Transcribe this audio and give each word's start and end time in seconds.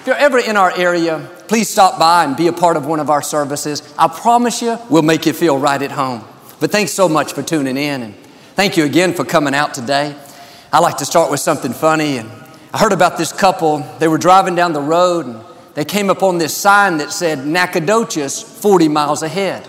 if 0.00 0.06
you're 0.06 0.16
ever 0.16 0.38
in 0.38 0.56
our 0.56 0.74
area, 0.78 1.28
please 1.46 1.68
stop 1.68 1.98
by 1.98 2.24
and 2.24 2.34
be 2.34 2.46
a 2.46 2.54
part 2.54 2.78
of 2.78 2.86
one 2.86 3.00
of 3.00 3.10
our 3.10 3.20
services. 3.20 3.82
I 3.98 4.08
promise 4.08 4.62
you, 4.62 4.78
we'll 4.88 5.02
make 5.02 5.26
you 5.26 5.34
feel 5.34 5.58
right 5.58 5.80
at 5.82 5.90
home. 5.90 6.24
But 6.58 6.72
thanks 6.72 6.92
so 6.92 7.06
much 7.06 7.34
for 7.34 7.42
tuning 7.42 7.76
in. 7.76 8.02
And 8.02 8.14
thank 8.54 8.78
you 8.78 8.84
again 8.84 9.12
for 9.12 9.26
coming 9.26 9.54
out 9.54 9.74
today. 9.74 10.16
I 10.72 10.78
like 10.78 10.96
to 10.98 11.04
start 11.04 11.30
with 11.30 11.40
something 11.40 11.74
funny. 11.74 12.16
And 12.16 12.30
I 12.72 12.78
heard 12.78 12.92
about 12.92 13.18
this 13.18 13.30
couple. 13.30 13.80
They 13.98 14.08
were 14.08 14.16
driving 14.16 14.54
down 14.54 14.72
the 14.72 14.80
road 14.80 15.26
and 15.26 15.38
they 15.74 15.84
came 15.84 16.08
upon 16.08 16.38
this 16.38 16.56
sign 16.56 16.96
that 16.96 17.12
said 17.12 17.46
Nacogdoches 17.46 18.42
40 18.42 18.88
miles 18.88 19.22
ahead. 19.22 19.68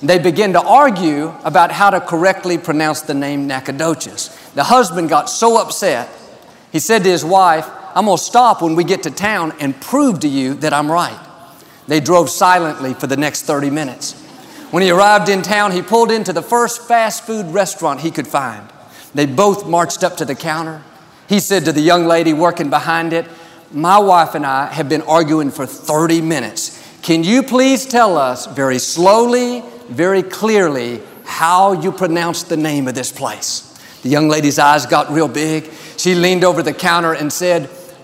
And 0.00 0.08
they 0.08 0.20
began 0.20 0.52
to 0.52 0.62
argue 0.62 1.34
about 1.42 1.72
how 1.72 1.90
to 1.90 2.00
correctly 2.00 2.56
pronounce 2.56 3.00
the 3.00 3.14
name 3.14 3.48
Nacogdoches. 3.48 4.28
The 4.54 4.62
husband 4.62 5.08
got 5.08 5.28
so 5.28 5.60
upset, 5.60 6.08
he 6.70 6.78
said 6.78 7.02
to 7.02 7.10
his 7.10 7.24
wife, 7.24 7.68
I'm 7.96 8.04
going 8.04 8.18
to 8.18 8.22
stop 8.22 8.60
when 8.60 8.74
we 8.74 8.84
get 8.84 9.04
to 9.04 9.10
town 9.10 9.54
and 9.58 9.80
prove 9.80 10.20
to 10.20 10.28
you 10.28 10.52
that 10.56 10.74
I'm 10.74 10.92
right. 10.92 11.18
They 11.88 11.98
drove 11.98 12.28
silently 12.28 12.92
for 12.92 13.06
the 13.06 13.16
next 13.16 13.44
30 13.44 13.70
minutes. 13.70 14.12
When 14.70 14.82
he 14.82 14.90
arrived 14.90 15.30
in 15.30 15.40
town, 15.40 15.72
he 15.72 15.80
pulled 15.80 16.12
into 16.12 16.34
the 16.34 16.42
first 16.42 16.86
fast 16.86 17.24
food 17.24 17.46
restaurant 17.46 18.00
he 18.00 18.10
could 18.10 18.26
find. 18.26 18.68
They 19.14 19.24
both 19.24 19.66
marched 19.66 20.04
up 20.04 20.18
to 20.18 20.26
the 20.26 20.34
counter. 20.34 20.82
He 21.26 21.40
said 21.40 21.64
to 21.64 21.72
the 21.72 21.80
young 21.80 22.04
lady 22.04 22.34
working 22.34 22.68
behind 22.68 23.14
it, 23.14 23.26
My 23.72 23.98
wife 23.98 24.34
and 24.34 24.44
I 24.44 24.66
have 24.66 24.90
been 24.90 25.00
arguing 25.02 25.50
for 25.50 25.64
30 25.64 26.20
minutes. 26.20 26.78
Can 27.00 27.24
you 27.24 27.42
please 27.42 27.86
tell 27.86 28.18
us 28.18 28.46
very 28.46 28.78
slowly, 28.78 29.62
very 29.88 30.22
clearly, 30.22 31.00
how 31.24 31.72
you 31.72 31.92
pronounce 31.92 32.42
the 32.42 32.58
name 32.58 32.88
of 32.88 32.94
this 32.94 33.10
place? 33.10 33.72
The 34.02 34.10
young 34.10 34.28
lady's 34.28 34.58
eyes 34.58 34.84
got 34.84 35.10
real 35.10 35.28
big. 35.28 35.70
She 35.96 36.14
leaned 36.14 36.44
over 36.44 36.62
the 36.62 36.74
counter 36.74 37.14
and 37.14 37.32
said, 37.32 37.70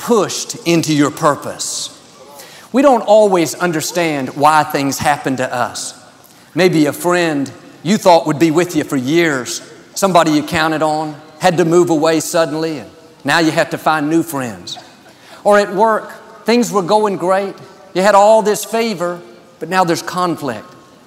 pushed 0.00 0.66
into 0.66 0.94
your 0.94 1.10
purpose. 1.10 1.96
We 2.72 2.82
don't 2.82 3.02
always 3.02 3.54
understand 3.54 4.36
why 4.36 4.62
things 4.64 4.98
happen 4.98 5.36
to 5.36 5.54
us. 5.54 5.96
Maybe 6.54 6.86
a 6.86 6.92
friend 6.92 7.50
you 7.82 7.96
thought 7.96 8.26
would 8.26 8.38
be 8.38 8.50
with 8.50 8.76
you 8.76 8.84
for 8.84 8.96
years, 8.96 9.60
somebody 9.94 10.32
you 10.32 10.42
counted 10.42 10.82
on, 10.82 11.20
had 11.38 11.56
to 11.58 11.64
move 11.64 11.90
away 11.90 12.20
suddenly, 12.20 12.78
and 12.78 12.90
now 13.24 13.38
you 13.38 13.50
have 13.50 13.70
to 13.70 13.78
find 13.78 14.08
new 14.08 14.22
friends. 14.22 14.78
Or 15.44 15.58
at 15.58 15.74
work, 15.74 16.10
things 16.44 16.70
were 16.70 16.82
going 16.82 17.16
great, 17.16 17.54
you 17.94 18.02
had 18.02 18.14
all 18.14 18.42
this 18.42 18.64
favor, 18.64 19.20
but 19.58 19.68
now 19.68 19.84
there's 19.84 20.02
conflict. 20.02 20.66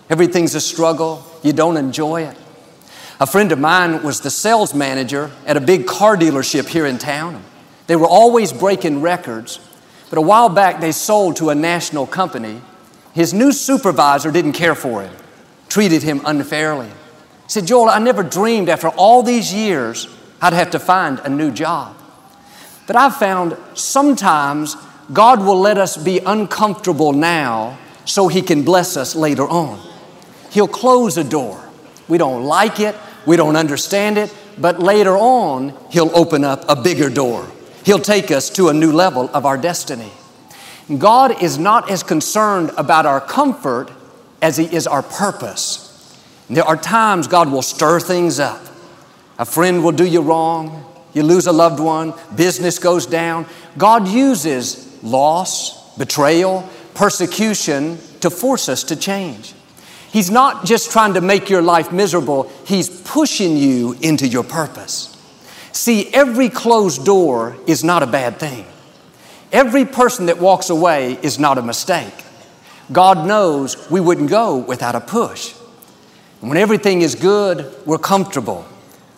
Everything's 0.09 0.55
a 0.55 0.61
struggle, 0.61 1.25
you 1.43 1.53
don't 1.53 1.77
enjoy 1.77 2.23
it. 2.23 2.37
A 3.19 3.25
friend 3.25 3.51
of 3.51 3.59
mine 3.59 4.03
was 4.03 4.21
the 4.21 4.29
sales 4.29 4.73
manager 4.73 5.31
at 5.45 5.55
a 5.55 5.61
big 5.61 5.85
car 5.85 6.17
dealership 6.17 6.67
here 6.67 6.85
in 6.85 6.97
town. 6.97 7.43
They 7.87 7.95
were 7.95 8.07
always 8.07 8.53
breaking 8.53 9.01
records, 9.01 9.59
but 10.09 10.17
a 10.17 10.21
while 10.21 10.49
back 10.49 10.79
they 10.79 10.91
sold 10.91 11.37
to 11.37 11.49
a 11.49 11.55
national 11.55 12.07
company. 12.07 12.61
His 13.13 13.33
new 13.33 13.51
supervisor 13.51 14.31
didn't 14.31 14.53
care 14.53 14.75
for 14.75 15.01
him, 15.01 15.13
treated 15.69 16.03
him 16.03 16.21
unfairly. 16.25 16.87
He 16.87 17.49
said, 17.49 17.67
Joel, 17.67 17.89
I 17.89 17.99
never 17.99 18.23
dreamed 18.23 18.69
after 18.69 18.87
all 18.89 19.21
these 19.21 19.53
years 19.53 20.07
I'd 20.41 20.53
have 20.53 20.71
to 20.71 20.79
find 20.79 21.19
a 21.19 21.29
new 21.29 21.51
job. 21.51 21.95
But 22.85 22.97
I've 22.97 23.15
found 23.15 23.55
sometimes 23.75 24.75
God 25.11 25.39
will 25.39 25.59
let 25.59 25.77
us 25.77 25.95
be 25.95 26.19
uncomfortable 26.19 27.13
now 27.13 27.79
so 28.05 28.27
He 28.27 28.41
can 28.41 28.63
bless 28.63 28.97
us 28.97 29.15
later 29.15 29.47
on. 29.47 29.79
He'll 30.51 30.67
close 30.67 31.17
a 31.17 31.23
door. 31.23 31.63
We 32.07 32.17
don't 32.17 32.43
like 32.43 32.81
it, 32.81 32.95
we 33.25 33.37
don't 33.37 33.55
understand 33.55 34.17
it, 34.17 34.35
but 34.57 34.79
later 34.79 35.15
on, 35.15 35.73
He'll 35.89 36.11
open 36.13 36.43
up 36.43 36.65
a 36.67 36.75
bigger 36.75 37.09
door. 37.09 37.49
He'll 37.83 37.99
take 37.99 38.31
us 38.31 38.49
to 38.51 38.69
a 38.69 38.73
new 38.73 38.91
level 38.91 39.29
of 39.33 39.45
our 39.45 39.57
destiny. 39.57 40.11
God 40.97 41.41
is 41.41 41.57
not 41.57 41.89
as 41.89 42.03
concerned 42.03 42.71
about 42.77 43.05
our 43.05 43.21
comfort 43.21 43.91
as 44.41 44.57
He 44.57 44.65
is 44.65 44.87
our 44.87 45.03
purpose. 45.03 45.89
There 46.49 46.63
are 46.63 46.77
times 46.77 47.27
God 47.27 47.51
will 47.51 47.61
stir 47.61 47.99
things 47.99 48.39
up. 48.39 48.61
A 49.39 49.45
friend 49.45 49.83
will 49.83 49.91
do 49.91 50.05
you 50.05 50.21
wrong, 50.21 50.85
you 51.13 51.23
lose 51.23 51.47
a 51.47 51.51
loved 51.51 51.79
one, 51.79 52.13
business 52.35 52.79
goes 52.79 53.05
down. 53.05 53.45
God 53.77 54.07
uses 54.07 55.01
loss, 55.03 55.97
betrayal, 55.97 56.67
persecution 56.93 57.97
to 58.19 58.29
force 58.29 58.69
us 58.69 58.83
to 58.85 58.95
change. 58.95 59.53
He's 60.11 60.29
not 60.29 60.65
just 60.65 60.91
trying 60.91 61.15
to 61.15 61.21
make 61.21 61.49
your 61.49 61.61
life 61.61 61.91
miserable, 61.91 62.51
He's 62.65 62.89
pushing 63.01 63.57
you 63.57 63.97
into 64.01 64.27
your 64.27 64.43
purpose. 64.43 65.12
See, 65.73 66.13
every 66.13 66.49
closed 66.49 67.03
door 67.03 67.57
is 67.65 67.83
not 67.83 68.03
a 68.03 68.07
bad 68.07 68.37
thing. 68.37 68.65
Every 69.51 69.85
person 69.85 70.27
that 70.27 70.39
walks 70.39 70.69
away 70.69 71.17
is 71.23 71.39
not 71.39 71.57
a 71.57 71.63
mistake. 71.63 72.13
God 72.91 73.25
knows 73.27 73.89
we 73.89 73.99
wouldn't 73.99 74.29
go 74.29 74.57
without 74.57 74.93
a 74.93 75.01
push. 75.01 75.53
When 76.41 76.57
everything 76.57 77.01
is 77.01 77.15
good, 77.15 77.73
we're 77.87 77.97
comfortable. 77.97 78.65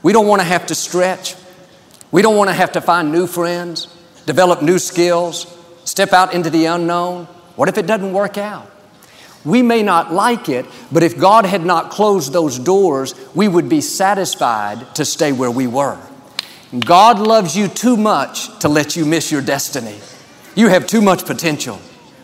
We 0.01 0.13
don't 0.13 0.27
want 0.27 0.41
to 0.41 0.47
have 0.47 0.67
to 0.67 0.75
stretch. 0.75 1.35
We 2.11 2.21
don't 2.21 2.38
want 2.38 2.49
to 2.49 2.53
have 2.53 2.71
to 2.73 2.81
find 2.81 3.11
new 3.11 3.27
friends, 3.27 3.88
develop 4.25 4.61
new 4.61 4.79
skills, 4.79 5.53
step 5.83 6.13
out 6.13 6.33
into 6.33 6.49
the 6.49 6.67
unknown. 6.67 7.25
What 7.57 7.67
if 7.67 7.77
it 7.77 7.85
doesn't 7.85 8.13
work 8.13 8.38
out? 8.38 8.71
We 9.44 9.61
may 9.61 9.83
not 9.83 10.13
like 10.13 10.47
it, 10.47 10.65
but 10.89 11.03
if 11.03 11.17
God 11.17 11.45
had 11.45 11.65
not 11.65 11.91
closed 11.91 12.31
those 12.31 12.57
doors, 12.57 13.13
we 13.35 13.47
would 13.47 13.67
be 13.67 13.81
satisfied 13.81 14.95
to 14.95 15.03
stay 15.03 15.33
where 15.33 15.51
we 15.51 15.67
were. 15.67 15.99
God 16.79 17.19
loves 17.19 17.55
you 17.55 17.67
too 17.67 17.95
much 17.95 18.57
to 18.59 18.69
let 18.69 18.95
you 18.95 19.05
miss 19.05 19.31
your 19.31 19.41
destiny. 19.41 19.97
You 20.55 20.69
have 20.69 20.87
too 20.87 21.01
much 21.01 21.25
potential, 21.25 21.79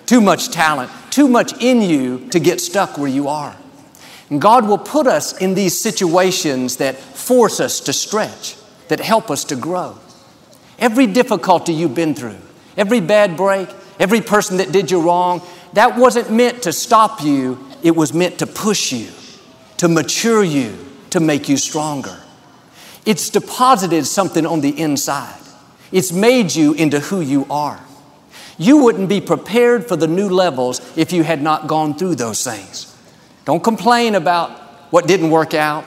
too 0.06 0.22
much 0.22 0.50
talent, 0.50 0.90
too 1.10 1.28
much 1.28 1.62
in 1.62 1.82
you 1.82 2.28
to 2.30 2.40
get 2.40 2.60
stuck 2.60 2.98
where 2.98 3.10
you 3.10 3.28
are. 3.28 3.56
And 4.30 4.42
God 4.42 4.68
will 4.68 4.78
put 4.78 5.08
us 5.08 5.38
in 5.38 5.54
these 5.54 5.78
situations 5.78 6.78
that 6.78 6.98
force 6.98 7.60
us 7.60 7.82
to 7.82 7.94
stretch, 7.94 8.56
that 8.88 9.00
help 9.00 9.30
us 9.30 9.44
to 9.46 9.56
grow. 9.56 9.98
Every 10.80 11.06
difficulty 11.06 11.74
you've 11.74 11.96
been 11.96 12.16
through, 12.16 12.38
every 12.78 13.02
bad 13.02 13.38
break, 13.38 13.70
every 14.00 14.22
person 14.22 14.58
that 14.58 14.72
did 14.72 14.90
you 14.90 15.02
wrong, 15.02 15.42
that 15.74 15.98
wasn't 15.98 16.32
meant 16.32 16.64
to 16.64 16.74
stop 16.74 17.22
you, 17.22 17.60
it 17.84 17.96
was 17.96 18.14
meant 18.14 18.40
to 18.40 18.48
push 18.48 18.92
you, 18.92 19.10
to 19.78 19.88
mature 19.88 20.44
you, 20.44 20.78
to 21.12 21.20
make 21.20 21.48
you 21.48 21.58
stronger. 21.58 22.18
It's 23.06 23.30
deposited 23.30 24.06
something 24.06 24.46
on 24.46 24.62
the 24.62 24.80
inside. 24.80 25.40
It's 25.92 26.12
made 26.12 26.54
you 26.54 26.74
into 26.74 27.00
who 27.00 27.22
you 27.22 27.46
are. 27.50 27.80
You 28.58 28.84
wouldn't 28.84 29.10
be 29.10 29.22
prepared 29.22 29.88
for 29.88 29.96
the 29.96 30.08
new 30.08 30.30
levels 30.30 30.80
if 30.98 31.12
you 31.12 31.24
had 31.24 31.42
not 31.42 31.68
gone 31.68 31.98
through 31.98 32.16
those 32.16 32.44
things. 32.44 32.96
Don't 33.46 33.64
complain 33.64 34.16
about 34.16 34.52
what 34.92 35.08
didn't 35.08 35.32
work 35.32 35.54
out, 35.54 35.86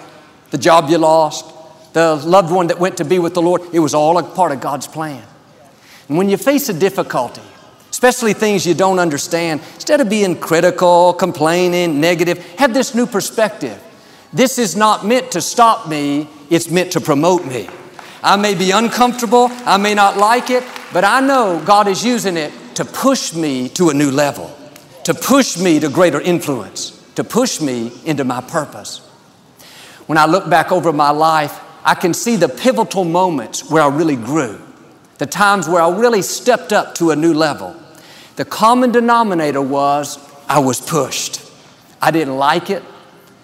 the 0.51 0.59
job 0.59 0.91
you 0.91 0.99
lost, 0.99 1.45
the 1.93 2.17
loved 2.17 2.53
one 2.53 2.67
that 2.67 2.81
went 2.81 2.97
to 2.97 3.05
be 3.05 3.19
with 3.19 3.35
the 3.35 3.43
Lord. 3.43 3.63
It 3.73 3.79
was 3.79 3.95
all 3.95 4.19
a 4.19 4.23
part 4.23 4.51
of 4.51 4.61
God's 4.61 4.89
plan. 4.89 5.23
And 6.09 6.19
when 6.19 6.29
you 6.29 6.37
face 6.37 6.69
a 6.69 6.75
difficulty, 6.75 7.43
especially 7.91 8.33
things 8.33 8.67
you 8.67 8.75
don't 8.75 8.99
understand, 8.99 9.61
instead 9.75 10.01
of 10.01 10.09
being 10.09 10.39
critical, 10.39 11.13
complaining, 11.13 12.01
negative, 12.01 12.45
have 12.59 12.75
this 12.75 12.95
new 12.95 13.07
perspective. 13.07 13.81
This 14.33 14.59
is 14.59 14.75
not 14.75 15.07
meant 15.07 15.31
to 15.31 15.41
stop 15.41 15.89
me, 15.89 16.29
it's 16.51 16.71
meant 16.71 16.93
to 16.93 17.01
promote 17.01 17.45
me. 17.45 17.69
I 18.23 18.37
may 18.37 18.55
be 18.55 18.71
uncomfortable, 18.71 19.49
I 19.67 19.77
may 19.77 19.95
not 19.95 20.17
like 20.17 20.51
it, 20.51 20.65
but 20.93 21.05
I 21.05 21.21
know 21.21 21.63
God 21.65 21.89
is 21.89 22.05
using 22.05 22.37
it 22.37 22.53
to 22.77 22.85
push 22.85 23.35
me 23.35 23.69
to 23.71 23.91
a 23.91 23.95
new 23.95 24.11
level. 24.11 24.51
to 25.05 25.15
push 25.15 25.59
me 25.59 25.79
to 25.81 25.89
greater 25.89 26.21
influence, 26.21 26.91
to 27.15 27.23
push 27.23 27.61
me 27.61 27.93
into 28.05 28.25
my 28.25 28.41
purpose. 28.41 28.99
When 30.07 30.19
I 30.19 30.27
look 30.27 30.49
back 30.51 30.73
over 30.73 30.93
my 30.93 31.11
life, 31.11 31.61
I 31.85 31.95
can 31.95 32.15
see 32.15 32.37
the 32.37 32.49
pivotal 32.49 33.05
moments 33.05 33.71
where 33.71 33.83
I 33.83 33.89
really 33.89 34.17
grew, 34.17 34.61
the 35.19 35.27
times 35.27 35.69
where 35.69 35.83
I 35.83 35.91
really 35.91 36.23
stepped 36.23 36.73
up 36.73 36.95
to 36.97 37.11
a 37.11 37.17
new 37.17 37.35
level. 37.35 37.77
The 38.37 38.45
common 38.45 38.93
denominator 38.93 39.61
was 39.63 40.19
I 40.49 40.59
was 40.59 40.81
pushed. 40.81 41.41
I 42.01 42.11
didn't 42.11 42.37
like 42.37 42.71
it. 42.71 42.83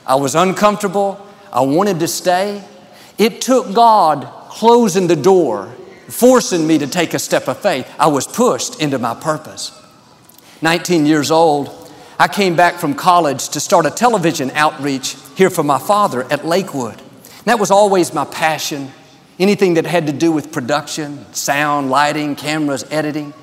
I 0.07 0.15
was 0.17 0.35
uncomfortable. 0.35 1.25
I 1.53 1.61
wanted 1.61 2.01
to 2.01 2.09
stay. 2.09 2.65
It 3.21 3.43
took 3.43 3.75
God 3.75 4.25
closing 4.49 5.07
the 5.07 5.15
door, 5.15 5.67
forcing 6.09 6.67
me 6.67 6.79
to 6.79 6.87
take 6.87 7.13
a 7.13 7.19
step 7.19 7.49
of 7.49 7.59
faith. 7.59 7.87
I 7.99 8.07
was 8.07 8.27
pushed 8.27 8.81
into 8.81 8.99
my 8.99 9.15
purpose. 9.15 9.79
19 10.63 11.05
years 11.05 11.31
old, 11.31 11.69
I 12.19 12.29
came 12.29 12.57
back 12.57 12.77
from 12.77 12.95
college 12.95 13.51
to 13.51 13.61
start 13.61 13.85
a 13.85 13.91
television 13.91 14.51
outreach 14.53 15.17
here 15.37 15.51
for 15.51 15.63
my 15.63 15.79
father 15.79 16.25
at 16.33 16.47
Lakewood. 16.47 16.99
And 16.99 17.45
that 17.45 17.59
was 17.59 17.71
always 17.71 18.15
my 18.15 18.25
passion. 18.25 18.91
Anything 19.39 19.75
that 19.75 19.85
had 19.85 20.07
to 20.07 20.15
do 20.15 20.33
with 20.33 20.51
production, 20.51 21.31
sound, 21.35 21.91
lighting, 21.91 22.37
cameras, 22.37 22.87
editing. 22.91 23.35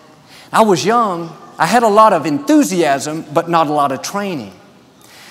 I 0.52 0.64
was 0.64 0.84
young. 0.84 1.38
I 1.60 1.68
had 1.68 1.84
a 1.84 1.88
lot 1.88 2.14
of 2.14 2.26
enthusiasm, 2.26 3.26
but 3.32 3.48
not 3.48 3.68
a 3.68 3.74
lot 3.74 3.92
of 3.92 4.02
training. 4.02 4.54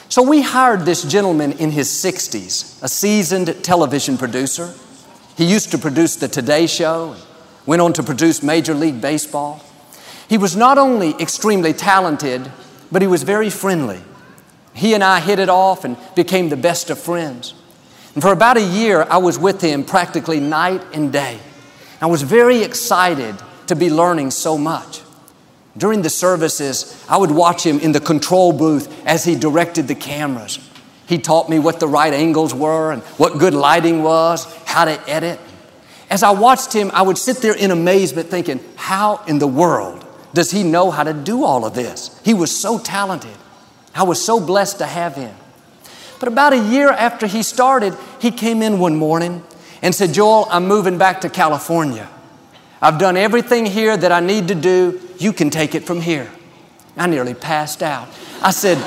So 0.09 0.23
we 0.23 0.41
hired 0.41 0.83
this 0.83 1.03
gentleman 1.03 1.53
in 1.53 1.73
his 1.73 1.89
60s, 1.89 2.83
a 2.83 2.89
seasoned 2.89 3.65
television 3.65 4.17
producer. 4.17 4.73
He 5.37 5.45
used 5.45 5.73
to 5.73 5.79
produce 5.79 6.17
the 6.17 6.29
Today 6.29 6.67
Show, 6.69 7.17
went 7.67 7.83
on 7.83 7.93
to 7.95 8.03
produce 8.03 8.43
Major 8.43 8.73
League 8.73 9.01
Baseball. 9.01 9.63
He 10.29 10.39
was 10.39 10.57
not 10.57 10.79
only 10.79 11.15
extremely 11.21 11.73
talented, 11.73 12.51
but 12.93 13.03
he 13.03 13.09
was 13.09 13.25
very 13.25 13.51
friendly. 13.51 14.01
He 14.75 14.95
and 14.95 15.03
I 15.03 15.21
hit 15.21 15.39
it 15.39 15.49
off 15.49 15.85
and 15.85 15.97
became 16.15 16.51
the 16.51 16.57
best 16.57 16.89
of 16.89 16.99
friends. 16.99 17.55
And 18.15 18.23
for 18.23 18.33
about 18.33 18.57
a 18.57 18.63
year, 18.63 19.07
I 19.11 19.19
was 19.19 19.39
with 19.39 19.61
him 19.61 19.85
practically 19.85 20.39
night 20.39 20.83
and 20.93 21.13
day. 21.13 21.39
I 22.01 22.07
was 22.07 22.23
very 22.23 22.63
excited 22.63 23.35
to 23.67 23.75
be 23.75 23.91
learning 23.91 24.31
so 24.31 24.57
much. 24.57 25.01
During 25.77 26.03
the 26.03 26.11
services, 26.11 27.05
I 27.09 27.19
would 27.19 27.31
watch 27.31 27.65
him 27.65 27.79
in 27.81 27.93
the 27.93 28.01
control 28.01 28.53
booth 28.53 29.07
as 29.07 29.25
he 29.25 29.35
directed 29.35 29.89
the 29.89 29.95
cameras. 29.95 30.59
He 31.07 31.19
taught 31.19 31.49
me 31.49 31.59
what 31.59 31.81
the 31.81 31.87
right 31.87 32.13
angles 32.13 32.55
were 32.55 32.93
and 32.93 33.03
what 33.19 33.39
good 33.39 33.55
lighting 33.55 34.03
was, 34.03 34.45
how 34.65 34.87
to 34.87 35.09
edit. 35.09 35.39
As 36.09 36.23
I 36.23 36.31
watched 36.31 36.73
him, 36.73 36.91
I 36.95 37.03
would 37.03 37.19
sit 37.19 37.39
there 37.39 37.55
in 37.55 37.71
amazement 37.71 38.29
thinking, 38.29 38.61
how 38.77 39.23
in 39.27 39.39
the 39.39 39.47
world 39.47 40.05
does 40.35 40.51
he 40.51 40.63
know 40.63 40.91
how 40.91 41.05
to 41.05 41.13
do 41.13 41.45
all 41.45 41.65
of 41.65 41.75
this? 41.75 42.21
He 42.25 42.35
was 42.35 42.57
so 42.57 42.79
talented. 42.79 43.37
I 43.95 44.03
was 44.03 44.23
so 44.23 44.41
blessed 44.41 44.79
to 44.79 44.87
have 44.87 45.15
him. 45.15 45.35
But 46.19 46.29
about 46.29 46.53
a 46.53 46.59
year 46.59 46.91
after 46.91 47.27
he 47.27 47.43
started, 47.43 47.97
he 48.21 48.31
came 48.31 48.63
in 48.63 48.79
one 48.79 48.97
morning 48.97 49.45
and 49.83 49.95
said, 49.95 50.15
Joel, 50.15 50.47
I'm 50.51 50.67
moving 50.67 50.99
back 50.99 51.21
to 51.23 51.29
California. 51.29 52.09
I've 52.81 52.99
done 52.99 53.17
everything 53.17 53.67
here 53.67 53.97
that 53.97 54.13
I 54.13 54.21
need 54.21 54.49
to 54.49 54.55
do. 54.55 55.01
You 55.19 55.33
can 55.33 55.51
take 55.51 55.75
it 55.75 55.85
from 55.85 56.01
here. 56.01 56.31
I 56.97 57.07
nearly 57.07 57.35
passed 57.35 57.83
out. 57.83 58.09
I 58.43 58.51
said, 58.51 58.79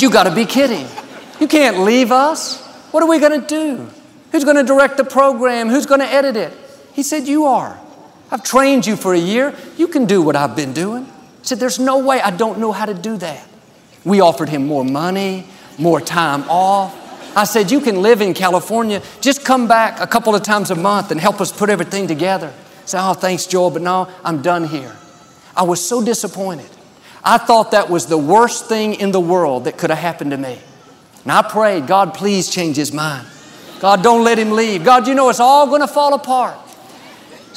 You 0.00 0.10
got 0.10 0.24
to 0.24 0.34
be 0.34 0.44
kidding. 0.44 0.86
You 1.40 1.48
can't 1.48 1.80
leave 1.80 2.10
us. 2.10 2.64
What 2.90 3.02
are 3.02 3.08
we 3.08 3.18
going 3.18 3.40
to 3.40 3.46
do? 3.46 3.88
Who's 4.32 4.44
going 4.44 4.56
to 4.56 4.62
direct 4.62 4.96
the 4.96 5.04
program? 5.04 5.68
Who's 5.68 5.86
going 5.86 6.00
to 6.00 6.06
edit 6.06 6.36
it? 6.36 6.52
He 6.92 7.02
said, 7.02 7.26
You 7.26 7.44
are. 7.44 7.78
I've 8.30 8.42
trained 8.42 8.86
you 8.86 8.96
for 8.96 9.14
a 9.14 9.18
year. 9.18 9.54
You 9.76 9.88
can 9.88 10.04
do 10.04 10.20
what 10.20 10.36
I've 10.36 10.56
been 10.56 10.72
doing. 10.72 11.04
He 11.04 11.44
said, 11.44 11.58
There's 11.58 11.78
no 11.78 11.98
way 11.98 12.20
I 12.20 12.30
don't 12.30 12.58
know 12.58 12.72
how 12.72 12.86
to 12.86 12.94
do 12.94 13.16
that. 13.18 13.46
We 14.04 14.20
offered 14.20 14.48
him 14.48 14.66
more 14.66 14.84
money, 14.84 15.46
more 15.78 16.00
time 16.00 16.44
off. 16.48 16.94
I 17.36 17.44
said, 17.44 17.70
You 17.70 17.80
can 17.80 18.02
live 18.02 18.20
in 18.20 18.34
California. 18.34 19.02
Just 19.20 19.44
come 19.44 19.68
back 19.68 20.00
a 20.00 20.06
couple 20.06 20.34
of 20.34 20.42
times 20.42 20.70
a 20.70 20.74
month 20.74 21.10
and 21.10 21.20
help 21.20 21.40
us 21.40 21.52
put 21.52 21.70
everything 21.70 22.06
together. 22.06 22.52
Said, 22.88 23.08
Oh, 23.08 23.14
thanks, 23.14 23.46
Joel, 23.46 23.70
but 23.70 23.82
no, 23.82 24.08
I'm 24.24 24.42
done 24.42 24.64
here. 24.64 24.96
I 25.56 25.62
was 25.62 25.86
so 25.86 26.02
disappointed. 26.04 26.70
I 27.24 27.38
thought 27.38 27.72
that 27.72 27.90
was 27.90 28.06
the 28.06 28.18
worst 28.18 28.66
thing 28.66 28.94
in 28.94 29.10
the 29.12 29.20
world 29.20 29.64
that 29.64 29.76
could 29.76 29.90
have 29.90 29.98
happened 29.98 30.30
to 30.30 30.36
me. 30.38 30.58
And 31.24 31.32
I 31.32 31.42
prayed, 31.42 31.86
God, 31.86 32.14
please 32.14 32.48
change 32.48 32.76
his 32.76 32.92
mind. 32.92 33.26
God, 33.80 34.02
don't 34.02 34.24
let 34.24 34.38
him 34.38 34.52
leave. 34.52 34.84
God, 34.84 35.06
you 35.06 35.14
know 35.14 35.28
it's 35.28 35.40
all 35.40 35.66
going 35.66 35.80
to 35.80 35.88
fall 35.88 36.14
apart 36.14 36.56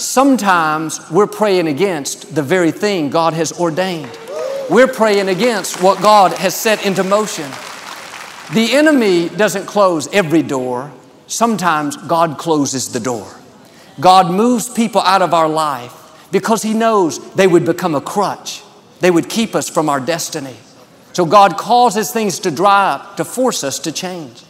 sometimes 0.02 1.10
we're 1.12 1.28
praying 1.28 1.68
against 1.68 2.34
the 2.34 2.44
very 2.44 2.72
thing 2.72 3.10
God 3.10 3.34
has 3.34 3.52
ordained. 3.60 4.10
We're 4.70 4.88
praying 4.88 5.30
against 5.30 5.82
what 5.82 6.02
God 6.02 6.34
has 6.34 6.56
set 6.56 6.86
into 6.86 7.04
motion. 7.04 7.50
The 8.54 8.70
enemy 8.74 9.30
doesn't 9.30 9.66
close 9.66 10.08
every 10.14 10.44
door. 10.44 10.92
Sometimes 11.28 11.96
God 11.98 12.38
closes 12.38 12.92
the 12.92 13.00
door. 13.00 13.28
God 14.02 14.32
moves 14.32 14.68
people 14.68 15.02
out 15.02 15.22
of 15.22 15.34
our 15.34 15.48
life 15.48 16.28
because 16.32 16.64
He 16.64 16.74
knows 16.74 17.34
they 17.36 17.48
would 17.48 17.66
become 17.66 17.96
a 17.96 18.02
crutch. 18.02 18.64
They 19.00 19.12
would 19.12 19.30
keep 19.30 19.56
us 19.56 19.70
from 19.70 19.88
our 19.90 20.00
destiny. 20.00 20.56
So 21.14 21.26
God 21.26 21.58
causes 21.58 22.12
things 22.12 22.40
to 22.40 22.52
dry 22.52 22.94
up 22.94 23.18
to 23.18 23.26
force 23.26 23.64
us 23.64 23.80
to 23.80 23.92
change. 23.92 24.44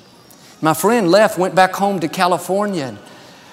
My 0.62 0.74
friend 0.74 1.09
left, 1.09 1.38
went 1.38 1.56
back 1.56 1.74
home 1.74 2.00
to 2.00 2.07
California, 2.07 2.86
and 2.86 3.00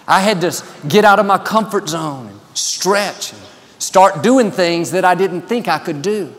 I 0.06 0.20
had 0.20 0.40
to 0.42 0.64
get 0.86 1.04
out 1.04 1.18
of 1.18 1.26
my 1.26 1.38
comfort 1.38 1.88
zone 1.88 2.28
and 2.28 2.40
stretch 2.54 3.32
and 3.32 3.42
start 3.78 4.22
doing 4.22 4.50
things 4.50 4.90
that 4.90 5.04
I 5.04 5.14
didn't 5.14 5.42
think 5.42 5.68
I 5.68 5.78
could 5.78 6.02
do. 6.02 6.34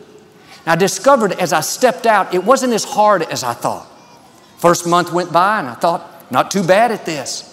And 0.64 0.68
I 0.68 0.76
discovered 0.76 1.32
as 1.32 1.52
I 1.52 1.60
stepped 1.60 2.06
out, 2.06 2.34
it 2.34 2.44
wasn't 2.44 2.72
as 2.72 2.84
hard 2.84 3.22
as 3.22 3.42
I 3.42 3.52
thought. 3.52 3.86
First 4.58 4.86
month 4.86 5.12
went 5.12 5.32
by 5.32 5.58
and 5.58 5.68
I 5.68 5.74
thought, 5.74 6.30
not 6.30 6.50
too 6.50 6.62
bad 6.62 6.92
at 6.92 7.04
this. 7.04 7.49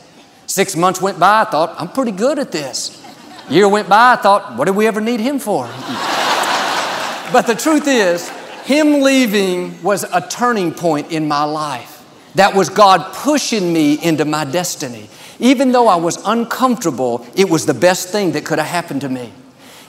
Six 0.58 0.76
months 0.76 1.00
went 1.00 1.20
by, 1.20 1.42
I 1.42 1.44
thought, 1.44 1.76
I'm 1.80 1.88
pretty 1.88 2.14
good 2.14 2.40
at 2.40 2.52
this. 2.52 3.00
Year 3.48 3.70
went 3.70 3.88
by, 3.88 4.14
I 4.14 4.16
thought, 4.16 4.58
what 4.58 4.66
did 4.66 4.76
we 4.76 4.88
ever 4.88 5.00
need 5.00 5.20
him 5.20 5.38
for? 5.38 5.66
but 7.32 7.46
the 7.46 7.54
truth 7.54 7.88
is, 7.88 8.28
him 8.66 9.04
leaving 9.04 9.80
was 9.84 10.04
a 10.12 10.20
turning 10.20 10.74
point 10.74 11.12
in 11.12 11.28
my 11.28 11.44
life. 11.44 12.04
That 12.34 12.56
was 12.56 12.70
God 12.70 13.14
pushing 13.14 13.72
me 13.72 14.04
into 14.04 14.26
my 14.26 14.46
destiny. 14.46 15.10
Even 15.38 15.74
though 15.74 15.88
I 15.88 15.98
was 15.98 16.18
uncomfortable, 16.26 17.28
it 17.36 17.48
was 17.48 17.68
the 17.68 17.76
best 17.76 18.10
thing 18.10 18.32
that 18.32 18.44
could 18.44 18.58
have 18.58 18.68
happened 18.68 19.02
to 19.02 19.10
me. 19.10 19.32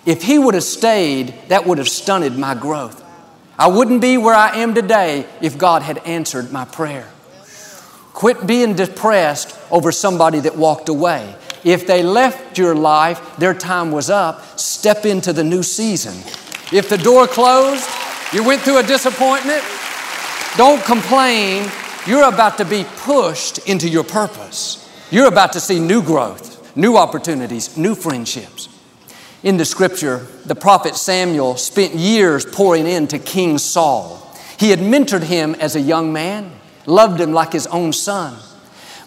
If 0.05 0.23
he 0.23 0.39
would 0.39 0.53
have 0.53 0.65
stayed, 0.65 1.33
that 1.49 1.65
would 1.65 1.79
have 1.79 1.89
stunted 1.89 2.37
my 2.37 2.55
growth. 2.55 3.03
I 3.59 3.69
wouldn't 3.69 4.03
be 4.03 4.19
where 4.19 4.35
I 4.35 4.59
am 4.59 4.75
today 4.75 5.25
if 5.41 5.57
God 5.57 5.81
had 5.81 5.97
answered 6.05 6.53
my 6.53 6.67
prayer. 6.67 7.09
Quit 8.19 8.49
being 8.49 8.75
depressed 8.75 9.57
over 9.71 9.93
somebody 9.93 10.41
that 10.41 10.57
walked 10.57 10.89
away. 10.89 11.37
If 11.63 11.87
they 11.87 12.03
left 12.03 12.59
your 12.59 12.75
life, 12.75 13.37
their 13.37 13.55
time 13.55 13.93
was 13.93 14.11
up, 14.11 14.59
step 14.59 15.07
into 15.07 15.33
the 15.33 15.45
new 15.45 15.63
season. 15.63 16.15
If 16.73 16.89
the 16.89 16.99
door 16.99 17.29
closed, 17.29 17.89
you 18.33 18.43
went 18.43 18.63
through 18.63 18.79
a 18.79 18.83
disappointment, 18.83 19.63
don't 20.57 20.85
complain. 20.85 21.71
You're 22.09 22.29
about 22.29 22.59
to 22.59 22.65
be 22.65 22.85
pushed 22.97 23.59
into 23.69 23.89
your 23.89 24.03
purpose. 24.03 24.85
You're 25.13 25.29
about 25.29 25.53
to 25.53 25.61
see 25.61 25.79
new 25.79 26.03
growth, 26.03 26.77
new 26.77 26.97
opportunities, 26.97 27.77
new 27.77 27.95
friendships. 27.95 28.69
In 29.45 29.59
the 29.59 29.65
scripture, 29.65 30.27
the 30.45 30.57
prophet 30.57 30.97
Samuel 30.97 31.57
spent 31.57 31.95
years 31.95 32.45
pouring 32.45 32.89
into 32.89 33.21
King 33.21 33.59
Saul. 33.59 34.29
He 34.59 34.71
had 34.71 34.81
mentored 34.81 35.23
him 35.23 35.55
as 35.61 35.77
a 35.77 35.81
young 35.81 36.13
man, 36.13 36.58
loved 36.89 37.21
him 37.21 37.33
like 37.33 37.53
his 37.53 37.67
own 37.69 37.93
son. 37.93 38.37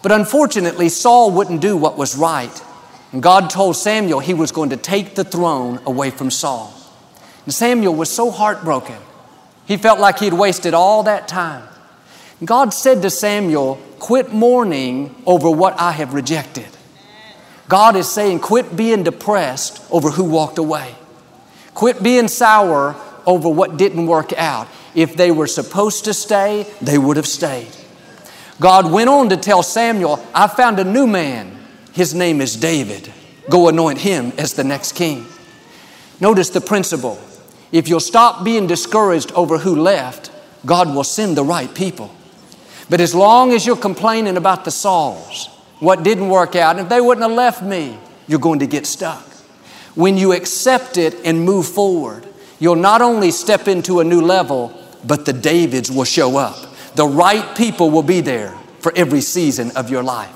But 0.01 0.11
unfortunately, 0.11 0.89
Saul 0.89 1.31
wouldn't 1.31 1.61
do 1.61 1.75
what 1.77 1.97
was 1.97 2.15
right. 2.15 2.63
And 3.11 3.21
God 3.21 3.49
told 3.49 3.75
Samuel 3.75 4.19
he 4.19 4.33
was 4.33 4.51
going 4.51 4.69
to 4.69 4.77
take 4.77 5.15
the 5.15 5.23
throne 5.23 5.79
away 5.85 6.11
from 6.11 6.31
Saul. 6.31 6.73
And 7.45 7.53
Samuel 7.53 7.95
was 7.95 8.09
so 8.09 8.31
heartbroken. 8.31 8.97
He 9.65 9.77
felt 9.77 9.99
like 9.99 10.19
he 10.19 10.25
had 10.25 10.33
wasted 10.33 10.73
all 10.73 11.03
that 11.03 11.27
time. 11.27 11.67
God 12.43 12.73
said 12.73 13.01
to 13.03 13.09
Samuel, 13.09 13.75
Quit 13.99 14.33
mourning 14.33 15.15
over 15.27 15.49
what 15.49 15.79
I 15.79 15.91
have 15.91 16.13
rejected. 16.13 16.67
God 17.67 17.95
is 17.95 18.09
saying, 18.09 18.39
Quit 18.39 18.75
being 18.75 19.03
depressed 19.03 19.83
over 19.91 20.09
who 20.09 20.23
walked 20.23 20.57
away. 20.57 20.95
Quit 21.73 22.01
being 22.01 22.27
sour 22.27 22.95
over 23.25 23.47
what 23.47 23.77
didn't 23.77 24.07
work 24.07 24.33
out. 24.33 24.67
If 24.95 25.15
they 25.15 25.31
were 25.31 25.47
supposed 25.47 26.05
to 26.05 26.13
stay, 26.13 26.65
they 26.81 26.97
would 26.97 27.17
have 27.17 27.27
stayed. 27.27 27.71
God 28.59 28.91
went 28.91 29.09
on 29.09 29.29
to 29.29 29.37
tell 29.37 29.63
Samuel, 29.63 30.23
I 30.35 30.47
found 30.47 30.79
a 30.79 30.83
new 30.83 31.07
man. 31.07 31.57
His 31.93 32.13
name 32.13 32.41
is 32.41 32.55
David. 32.55 33.11
Go 33.49 33.67
anoint 33.67 33.99
him 33.99 34.33
as 34.37 34.53
the 34.53 34.63
next 34.63 34.93
king. 34.93 35.25
Notice 36.19 36.49
the 36.49 36.61
principle. 36.61 37.19
If 37.71 37.87
you'll 37.87 37.99
stop 37.99 38.43
being 38.43 38.67
discouraged 38.67 39.31
over 39.31 39.57
who 39.57 39.75
left, 39.75 40.31
God 40.65 40.93
will 40.93 41.03
send 41.03 41.35
the 41.35 41.43
right 41.43 41.73
people. 41.73 42.13
But 42.89 43.01
as 43.01 43.15
long 43.15 43.53
as 43.53 43.65
you're 43.65 43.77
complaining 43.77 44.37
about 44.37 44.65
the 44.65 44.71
Sauls, 44.71 45.47
what 45.79 46.03
didn't 46.03 46.29
work 46.29 46.55
out, 46.55 46.75
and 46.75 46.81
if 46.81 46.89
they 46.89 47.01
wouldn't 47.01 47.27
have 47.27 47.35
left 47.35 47.63
me, 47.63 47.97
you're 48.27 48.39
going 48.39 48.59
to 48.59 48.67
get 48.67 48.85
stuck. 48.85 49.25
When 49.95 50.17
you 50.17 50.33
accept 50.33 50.97
it 50.97 51.15
and 51.25 51.43
move 51.43 51.67
forward, 51.67 52.27
you'll 52.59 52.75
not 52.75 53.01
only 53.01 53.31
step 53.31 53.67
into 53.67 53.99
a 53.99 54.03
new 54.03 54.21
level, 54.21 54.77
but 55.05 55.25
the 55.25 55.33
Davids 55.33 55.91
will 55.91 56.05
show 56.05 56.37
up. 56.37 56.57
The 56.95 57.07
right 57.07 57.55
people 57.55 57.89
will 57.89 58.03
be 58.03 58.21
there 58.21 58.57
for 58.79 58.91
every 58.95 59.21
season 59.21 59.71
of 59.75 59.89
your 59.89 60.03
life. 60.03 60.35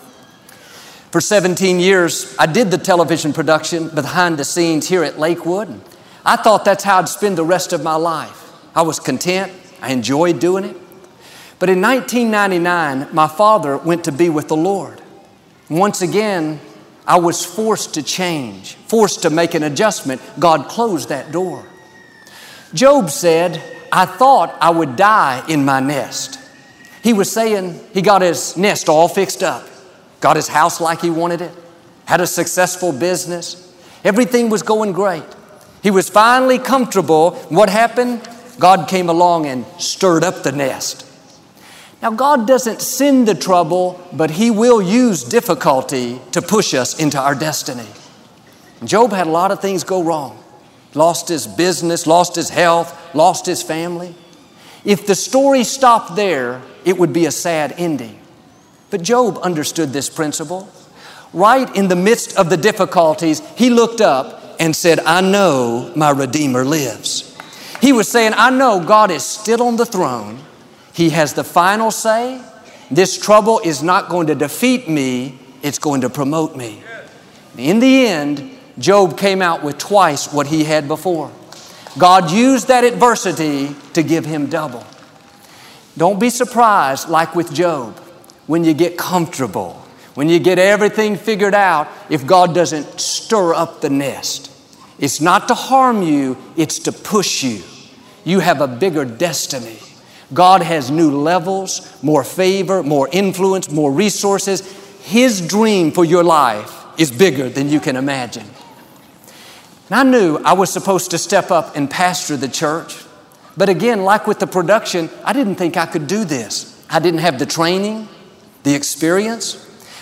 For 1.11 1.21
17 1.21 1.79
years, 1.79 2.35
I 2.37 2.45
did 2.45 2.71
the 2.71 2.77
television 2.77 3.33
production 3.33 3.89
behind 3.89 4.37
the 4.37 4.43
scenes 4.43 4.87
here 4.87 5.03
at 5.03 5.17
Lakewood. 5.17 5.81
I 6.25 6.35
thought 6.35 6.65
that's 6.65 6.83
how 6.83 6.99
I'd 6.99 7.09
spend 7.09 7.37
the 7.37 7.45
rest 7.45 7.71
of 7.71 7.83
my 7.83 7.95
life. 7.95 8.51
I 8.75 8.81
was 8.81 8.99
content, 8.99 9.51
I 9.81 9.91
enjoyed 9.93 10.39
doing 10.39 10.65
it. 10.65 10.75
But 11.59 11.69
in 11.69 11.81
1999, 11.81 13.15
my 13.15 13.27
father 13.27 13.77
went 13.77 14.03
to 14.05 14.11
be 14.11 14.29
with 14.29 14.49
the 14.49 14.57
Lord. 14.57 15.01
Once 15.69 16.01
again, 16.01 16.59
I 17.07 17.17
was 17.17 17.45
forced 17.45 17.93
to 17.93 18.03
change, 18.03 18.73
forced 18.73 19.21
to 19.21 19.29
make 19.29 19.53
an 19.53 19.63
adjustment. 19.63 20.21
God 20.37 20.67
closed 20.67 21.09
that 21.09 21.31
door. 21.31 21.65
Job 22.73 23.09
said, 23.09 23.61
I 23.95 24.05
thought 24.05 24.57
I 24.59 24.71
would 24.71 24.97
die 24.97 25.41
in 25.47 25.63
my 25.63 25.79
nest. 25.79 26.37
He 27.01 27.13
was 27.13 27.31
saying 27.31 27.79
he 27.93 28.01
got 28.01 28.21
his 28.21 28.57
nest 28.57 28.89
all 28.89 29.07
fixed 29.07 29.41
up, 29.41 29.65
got 30.19 30.35
his 30.35 30.49
house 30.49 30.81
like 30.81 30.99
he 30.99 31.09
wanted 31.09 31.39
it, 31.39 31.51
had 32.03 32.19
a 32.19 32.27
successful 32.27 32.91
business. 32.91 33.73
Everything 34.03 34.49
was 34.49 34.63
going 34.63 34.91
great. 34.91 35.23
He 35.81 35.91
was 35.91 36.09
finally 36.09 36.59
comfortable. 36.59 37.35
What 37.47 37.69
happened? 37.69 38.27
God 38.59 38.89
came 38.89 39.07
along 39.07 39.45
and 39.45 39.65
stirred 39.77 40.25
up 40.25 40.43
the 40.43 40.51
nest. 40.51 41.07
Now, 42.01 42.11
God 42.11 42.45
doesn't 42.45 42.81
send 42.81 43.29
the 43.29 43.33
trouble, 43.33 44.05
but 44.11 44.29
He 44.31 44.51
will 44.51 44.81
use 44.81 45.23
difficulty 45.23 46.19
to 46.33 46.41
push 46.41 46.73
us 46.73 46.99
into 46.99 47.17
our 47.17 47.33
destiny. 47.33 47.87
Job 48.83 49.13
had 49.13 49.27
a 49.27 49.31
lot 49.31 49.51
of 49.51 49.61
things 49.61 49.85
go 49.85 50.03
wrong. 50.03 50.43
Lost 50.93 51.29
his 51.29 51.45
business, 51.45 52.07
lost 52.07 52.35
his 52.35 52.49
health, 52.49 53.04
lost 53.15 53.45
his 53.45 53.63
family. 53.63 54.13
If 54.83 55.07
the 55.07 55.15
story 55.15 55.63
stopped 55.63 56.15
there, 56.15 56.61
it 56.83 56.97
would 56.97 57.13
be 57.13 57.25
a 57.25 57.31
sad 57.31 57.73
ending. 57.77 58.19
But 58.91 59.01
Job 59.01 59.39
understood 59.39 59.93
this 59.93 60.09
principle. 60.09 60.69
Right 61.33 61.73
in 61.75 61.87
the 61.87 61.95
midst 61.95 62.37
of 62.37 62.49
the 62.49 62.57
difficulties, 62.57 63.41
he 63.55 63.69
looked 63.69 63.99
up 63.99 64.55
and 64.59 64.75
said, 64.75 64.99
I 64.99 65.21
know 65.21 65.91
my 65.95 66.11
Redeemer 66.11 66.63
lives. 66.63 67.35
He 67.81 67.91
was 67.91 68.09
saying, 68.09 68.33
I 68.35 68.51
know 68.51 68.83
God 68.85 69.11
is 69.11 69.23
still 69.23 69.63
on 69.63 69.75
the 69.75 69.85
throne. 69.85 70.39
He 70.93 71.09
has 71.09 71.33
the 71.33 71.43
final 71.43 71.91
say. 71.91 72.41
This 72.89 73.17
trouble 73.17 73.59
is 73.63 73.81
not 73.81 74.09
going 74.09 74.27
to 74.27 74.35
defeat 74.35 74.87
me, 74.87 75.39
it's 75.61 75.79
going 75.79 76.01
to 76.01 76.09
promote 76.09 76.55
me. 76.55 76.83
In 77.57 77.79
the 77.79 78.07
end, 78.07 78.51
Job 78.77 79.17
came 79.17 79.41
out 79.41 79.63
with 79.63 79.77
twice 79.77 80.31
what 80.31 80.47
he 80.47 80.63
had 80.63 80.87
before. 80.87 81.31
God 81.97 82.31
used 82.31 82.67
that 82.67 82.83
adversity 82.83 83.75
to 83.93 84.03
give 84.03 84.25
him 84.25 84.47
double. 84.47 84.85
Don't 85.97 86.19
be 86.19 86.29
surprised, 86.29 87.07
like 87.09 87.35
with 87.35 87.53
Job, 87.53 87.97
when 88.47 88.63
you 88.63 88.73
get 88.73 88.97
comfortable 88.97 89.85
when 90.15 90.29
you 90.29 90.39
get 90.39 90.57
everything 90.57 91.17
figured 91.17 91.53
out, 91.53 91.89
if 92.09 92.25
God 92.25 92.55
doesn't 92.55 92.99
stir 92.99 93.53
up 93.53 93.81
the 93.81 93.89
nest, 93.89 94.49
it's 94.97 95.19
not 95.19 95.49
to 95.49 95.53
harm 95.53 96.01
you, 96.01 96.37
it's 96.55 96.79
to 96.79 96.93
push 96.93 97.43
you. 97.43 97.61
You 98.23 98.39
have 98.39 98.61
a 98.61 98.67
bigger 98.67 99.03
destiny. 99.03 99.77
God 100.33 100.61
has 100.61 100.89
new 100.89 101.11
levels, 101.11 102.01
more 102.01 102.23
favor, 102.23 102.81
more 102.81 103.09
influence, 103.11 103.69
more 103.69 103.91
resources. 103.91 104.61
His 105.03 105.45
dream 105.45 105.91
for 105.91 106.05
your 106.05 106.23
life 106.23 106.85
is 106.97 107.11
bigger 107.11 107.49
than 107.49 107.69
you 107.69 107.81
can 107.81 107.97
imagine. 107.97 108.47
And 109.87 109.95
I 109.95 110.03
knew 110.03 110.37
I 110.37 110.53
was 110.53 110.71
supposed 110.71 111.11
to 111.11 111.17
step 111.17 111.51
up 111.51 111.75
and 111.75 111.89
pastor 111.89 112.37
the 112.37 112.47
church. 112.47 113.03
But 113.55 113.69
again, 113.69 114.03
like 114.03 114.27
with 114.27 114.39
the 114.39 114.47
production, 114.47 115.09
I 115.23 115.31
didn't 115.33 115.55
think 115.55 115.77
I 115.77 115.85
could 115.85 116.07
do 116.07 116.25
this. 116.25 116.83
I 116.89 116.99
didn't 116.99 117.19
have 117.19 117.39
the 117.39 117.45
training, 117.45 118.07
the 118.63 118.73
experience. 118.73 119.61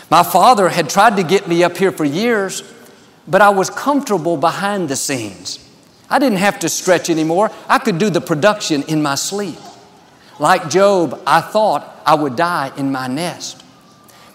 My 0.09 0.23
father 0.23 0.69
had 0.69 0.89
tried 0.89 1.17
to 1.17 1.23
get 1.23 1.47
me 1.47 1.63
up 1.63 1.77
here 1.77 1.91
for 1.91 2.05
years, 2.05 2.63
but 3.27 3.41
I 3.41 3.49
was 3.49 3.69
comfortable 3.69 4.37
behind 4.37 4.89
the 4.89 4.95
scenes. 4.95 5.59
I 6.09 6.19
didn't 6.19 6.39
have 6.39 6.59
to 6.59 6.69
stretch 6.69 7.09
anymore. 7.09 7.51
I 7.67 7.79
could 7.79 7.97
do 7.97 8.09
the 8.09 8.21
production 8.21 8.83
in 8.83 9.01
my 9.01 9.15
sleep. 9.15 9.57
Like 10.39 10.69
Job, 10.69 11.21
I 11.27 11.41
thought 11.41 12.01
I 12.05 12.15
would 12.15 12.35
die 12.35 12.71
in 12.77 12.91
my 12.91 13.07
nest. 13.07 13.63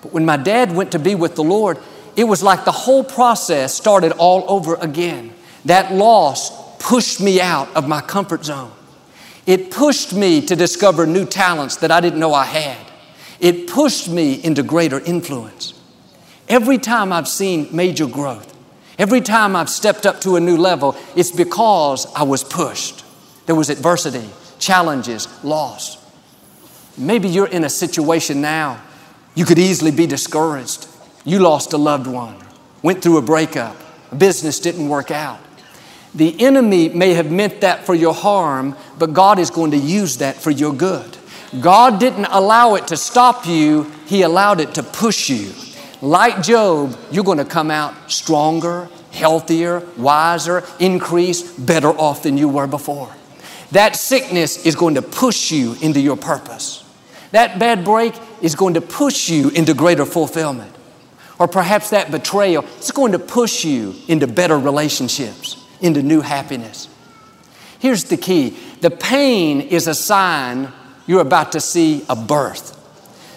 But 0.03 0.13
when 0.13 0.25
my 0.25 0.37
dad 0.37 0.75
went 0.75 0.93
to 0.93 0.99
be 0.99 1.15
with 1.15 1.35
the 1.35 1.45
Lord, 1.45 1.79
it 2.17 2.25
was 2.25 2.43
like 2.43 2.65
the 2.65 2.73
whole 2.73 3.05
process 3.05 3.75
started 3.75 4.13
all 4.13 4.45
over 4.49 4.75
again. 4.77 5.35
That 5.69 5.93
loss 5.93 6.51
pushed 6.79 7.21
me 7.21 7.43
out 7.43 7.69
of 7.77 7.87
my 7.87 8.01
comfort 8.01 8.43
zone. 8.43 8.73
It 9.45 9.71
pushed 9.71 10.15
me 10.15 10.41
to 10.47 10.57
discover 10.57 11.07
new 11.07 11.27
talents 11.27 11.77
that 11.77 11.91
I 11.91 12.01
didn't 12.01 12.19
know 12.19 12.33
I 12.33 12.47
had. 12.47 12.87
It 13.39 13.69
pushed 13.69 14.09
me 14.09 14.43
into 14.43 14.63
greater 14.63 14.99
influence. 14.99 15.75
Every 16.49 16.79
time 16.79 17.13
I've 17.13 17.29
seen 17.29 17.69
major 17.71 18.07
growth, 18.07 18.57
every 18.99 19.21
time 19.21 19.55
I've 19.55 19.69
stepped 19.69 20.07
up 20.07 20.23
to 20.23 20.37
a 20.37 20.41
new 20.41 20.57
level, 20.57 20.97
it's 21.15 21.33
because 21.33 22.07
I 22.15 22.23
was 22.23 22.43
pushed. 22.43 23.05
There 23.45 23.55
was 23.55 23.69
adversity, 23.69 24.27
challenges, 24.59 25.29
loss. 25.45 25.99
Maybe 26.97 27.29
you're 27.29 27.47
in 27.47 27.65
a 27.65 27.71
situation 27.71 28.41
now, 28.41 28.83
you 29.35 29.45
could 29.45 29.59
easily 29.59 29.91
be 29.91 30.07
discouraged. 30.07 30.87
You 31.27 31.41
lost 31.41 31.75
a 31.75 31.79
loved 31.79 32.07
one, 32.07 32.37
went 32.83 33.03
through 33.03 33.19
a 33.19 33.23
breakup, 33.23 33.77
a 34.11 34.15
business 34.15 34.61
didn't 34.61 34.89
work 34.89 35.11
out. 35.11 35.41
The 36.15 36.41
enemy 36.41 36.89
may 36.89 37.15
have 37.15 37.31
meant 37.31 37.61
that 37.61 37.85
for 37.85 37.95
your 37.95 38.15
harm, 38.15 38.77
but 38.99 39.13
God 39.13 39.39
is 39.39 39.51
going 39.51 39.71
to 39.73 39.77
use 39.77 40.19
that 40.19 40.37
for 40.37 40.51
your 40.51 40.73
good. 40.73 41.17
God 41.61 42.01
didn't 42.01 42.27
allow 42.27 42.75
it 42.75 42.89
to 42.89 42.97
stop 42.97 43.47
you, 43.47 43.85
He 44.07 44.23
allowed 44.23 44.61
it 44.61 44.75
to 44.75 44.83
push 44.83 45.31
you. 45.31 45.53
Like 46.01 46.43
Job, 46.43 46.97
you're 47.11 47.25
going 47.25 47.39
to 47.39 47.45
come 47.45 47.71
out 47.71 48.11
stronger, 48.11 48.89
healthier, 49.13 49.81
wiser, 49.97 50.65
increased, 50.79 51.65
better 51.65 51.89
off 51.89 52.23
than 52.23 52.39
you 52.39 52.49
were 52.49 52.67
before. 52.67 53.13
That 53.73 53.97
sickness 53.97 54.65
is 54.65 54.77
going 54.77 54.95
to 54.95 55.03
push 55.03 55.51
you 55.51 55.75
into 55.83 56.01
your 56.01 56.17
purpose. 56.17 56.85
That 57.33 57.59
bad 57.59 57.85
break 57.85 58.15
is 58.41 58.55
going 58.55 58.75
to 58.75 58.81
push 58.81 59.29
you 59.29 59.51
into 59.51 59.75
greater 59.75 60.07
fulfillment. 60.07 60.75
Or 61.39 61.47
perhaps 61.47 61.91
that 61.91 62.11
betrayal 62.11 62.65
is 62.79 62.91
going 62.91 63.13
to 63.13 63.19
push 63.19 63.65
you 63.65 63.95
into 64.09 64.27
better 64.27 64.59
relationships, 64.59 65.65
into 65.81 66.03
new 66.03 66.21
happiness. 66.21 66.89
Here's 67.79 68.05
the 68.05 68.17
key 68.17 68.57
the 68.81 68.91
pain 68.91 69.61
is 69.61 69.87
a 69.87 69.95
sign 69.95 70.73
you're 71.07 71.21
about 71.21 71.53
to 71.53 71.61
see 71.61 72.05
a 72.09 72.17
birth. 72.17 72.75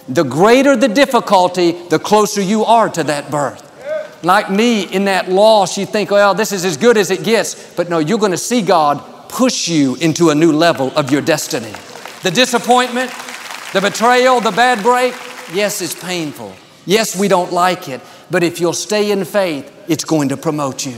The 0.07 0.23
greater 0.23 0.75
the 0.75 0.87
difficulty, 0.87 1.71
the 1.71 1.99
closer 1.99 2.41
you 2.41 2.65
are 2.65 2.89
to 2.89 3.03
that 3.03 3.31
birth. 3.31 3.67
Like 4.23 4.51
me 4.51 4.83
in 4.83 5.05
that 5.05 5.29
loss, 5.29 5.77
you 5.77 5.85
think, 5.85 6.11
well, 6.11 6.33
this 6.33 6.51
is 6.51 6.65
as 6.65 6.77
good 6.77 6.97
as 6.97 7.09
it 7.09 7.23
gets. 7.23 7.73
But 7.75 7.89
no, 7.89 7.97
you're 7.99 8.19
going 8.19 8.31
to 8.31 8.37
see 8.37 8.61
God 8.61 9.01
push 9.29 9.67
you 9.67 9.95
into 9.95 10.29
a 10.29 10.35
new 10.35 10.51
level 10.51 10.91
of 10.97 11.11
your 11.11 11.21
destiny. 11.21 11.73
The 12.23 12.31
disappointment, 12.31 13.11
the 13.73 13.81
betrayal, 13.81 14.41
the 14.41 14.51
bad 14.51 14.83
break, 14.83 15.13
yes, 15.53 15.81
it's 15.81 15.95
painful. 15.95 16.53
Yes, 16.85 17.17
we 17.17 17.27
don't 17.27 17.51
like 17.51 17.87
it. 17.87 18.01
But 18.29 18.43
if 18.43 18.59
you'll 18.59 18.73
stay 18.73 19.11
in 19.11 19.25
faith, 19.25 19.71
it's 19.87 20.03
going 20.03 20.29
to 20.29 20.37
promote 20.37 20.85
you. 20.85 20.97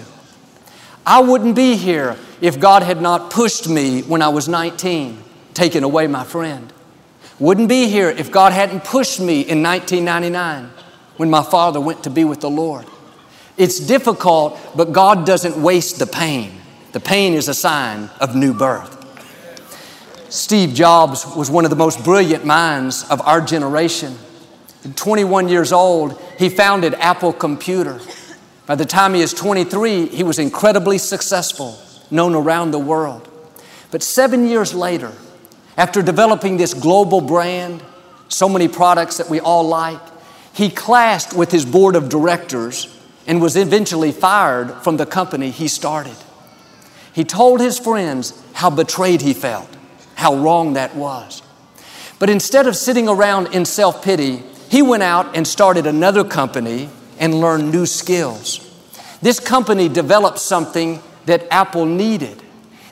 I 1.05 1.22
wouldn't 1.22 1.55
be 1.55 1.75
here 1.75 2.17
if 2.39 2.60
God 2.60 2.83
had 2.83 3.01
not 3.01 3.29
pushed 3.29 3.67
me 3.67 4.01
when 4.03 4.22
I 4.22 4.29
was 4.29 4.48
19 4.48 5.22
taken 5.53 5.83
away 5.83 6.07
my 6.07 6.24
friend. 6.24 6.72
Wouldn't 7.39 7.69
be 7.69 7.88
here 7.88 8.10
if 8.10 8.31
God 8.31 8.53
hadn't 8.53 8.83
pushed 8.83 9.19
me 9.19 9.41
in 9.41 9.62
1999 9.62 10.69
when 11.17 11.29
my 11.29 11.43
father 11.43 11.81
went 11.81 12.03
to 12.03 12.10
be 12.10 12.24
with 12.24 12.41
the 12.41 12.50
Lord. 12.50 12.86
It's 13.57 13.79
difficult, 13.79 14.60
but 14.75 14.93
God 14.93 15.25
doesn't 15.25 15.62
waste 15.62 16.00
the 16.00 16.07
pain. 16.07 16.60
The 16.91 17.00
pain 17.00 17.33
is 17.33 17.48
a 17.48 17.53
sign 17.53 18.10
of 18.19 18.36
new 18.36 18.53
birth. 18.53 19.00
Steve 20.29 20.74
Jobs 20.74 21.27
was 21.36 21.51
one 21.51 21.63
of 21.63 21.69
the 21.69 21.75
most 21.75 22.03
brilliant 22.03 22.45
minds 22.45 23.03
of 23.10 23.22
our 23.22 23.41
generation. 23.41 24.17
At 24.83 24.98
21 24.98 25.50
years 25.50 25.72
old, 25.72 26.19
he 26.39 26.50
founded 26.50 26.95
Apple 26.95 27.33
Computer. 27.33 28.00
By 28.65 28.75
the 28.75 28.86
time 28.86 29.13
he 29.13 29.22
was 29.22 29.34
23, 29.34 30.08
he 30.08 30.24
was 30.24 30.39
incredibly 30.39 30.98
successful, 30.98 31.77
known 32.10 32.34
around 32.34 32.72
the 32.72 32.79
world. 32.79 33.27
But 33.91 34.01
seven 34.01 34.48
years 34.48 34.74
later, 34.74 35.12
after 35.77 36.01
developing 36.01 36.58
this 36.58 36.74
global 36.74 37.20
brand, 37.20 37.84
so 38.29 38.48
many 38.48 38.67
products 38.67 39.17
that 39.17 39.29
we 39.29 39.39
all 39.39 39.67
like, 39.67 40.00
he 40.53 40.70
clashed 40.70 41.34
with 41.34 41.51
his 41.51 41.65
board 41.65 41.96
of 41.96 42.10
directors 42.10 42.88
and 43.27 43.41
was 43.41 43.55
eventually 43.55 44.12
fired 44.12 44.72
from 44.84 44.98
the 44.98 45.05
company 45.05 45.50
he 45.50 45.67
started. 45.67 46.15
He 47.13 47.24
told 47.24 47.60
his 47.60 47.77
friends 47.77 48.41
how 48.53 48.70
betrayed 48.70 49.22
he 49.22 49.34
felt, 49.34 49.70
how 50.15 50.36
wrong 50.36 50.74
that 50.74 50.96
was. 50.96 51.41
But 52.20 52.29
instead 52.29 52.67
of 52.67 52.75
sitting 52.75 53.10
around 53.10 53.53
in 53.53 53.65
self 53.65 54.03
pity, 54.03 54.43
he 54.70 54.82
went 54.82 55.03
out 55.03 55.36
and 55.36 55.46
started 55.46 55.86
another 55.86 56.24
company 56.24 56.89
and 57.20 57.39
learn 57.39 57.72
new 57.72 57.86
skills. 57.86 58.70
This 59.22 59.39
company 59.39 59.88
developed 59.89 60.39
something 60.39 61.01
that 61.25 61.48
Apple 61.51 61.86
needed 61.86 62.43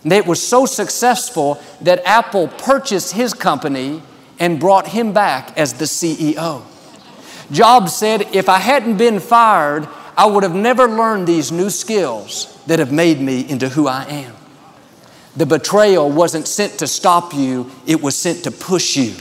And 0.04 0.14
it 0.14 0.26
was 0.26 0.46
so 0.46 0.66
successful 0.66 1.62
that 1.82 2.02
Apple 2.06 2.48
purchased 2.48 3.14
his 3.14 3.34
company 3.34 4.02
and 4.40 4.60
brought 4.60 4.88
him 4.88 5.14
back 5.14 5.56
as 5.58 5.74
the 5.74 5.86
CEO. 5.86 6.64
Jobs 7.52 7.96
said, 7.96 8.22
If 8.34 8.50
I 8.50 8.58
hadn't 8.58 8.98
been 8.98 9.20
fired, 9.20 9.88
I 10.18 10.26
would 10.26 10.44
have 10.44 10.56
never 10.56 10.88
learned 10.88 11.28
these 11.28 11.52
new 11.52 11.70
skills 11.70 12.58
that 12.66 12.80
have 12.80 12.92
made 12.92 13.22
me 13.22 13.48
into 13.48 13.70
who 13.70 13.88
I 13.88 14.06
am. 14.06 14.34
The 15.36 15.46
betrayal 15.46 16.10
wasn't 16.10 16.48
sent 16.48 16.80
to 16.80 16.88
stop 16.88 17.34
you, 17.34 17.72
it 17.86 18.02
was 18.02 18.16
sent 18.16 18.44
to 18.46 18.52
push 18.52 18.98
you. 18.98 19.14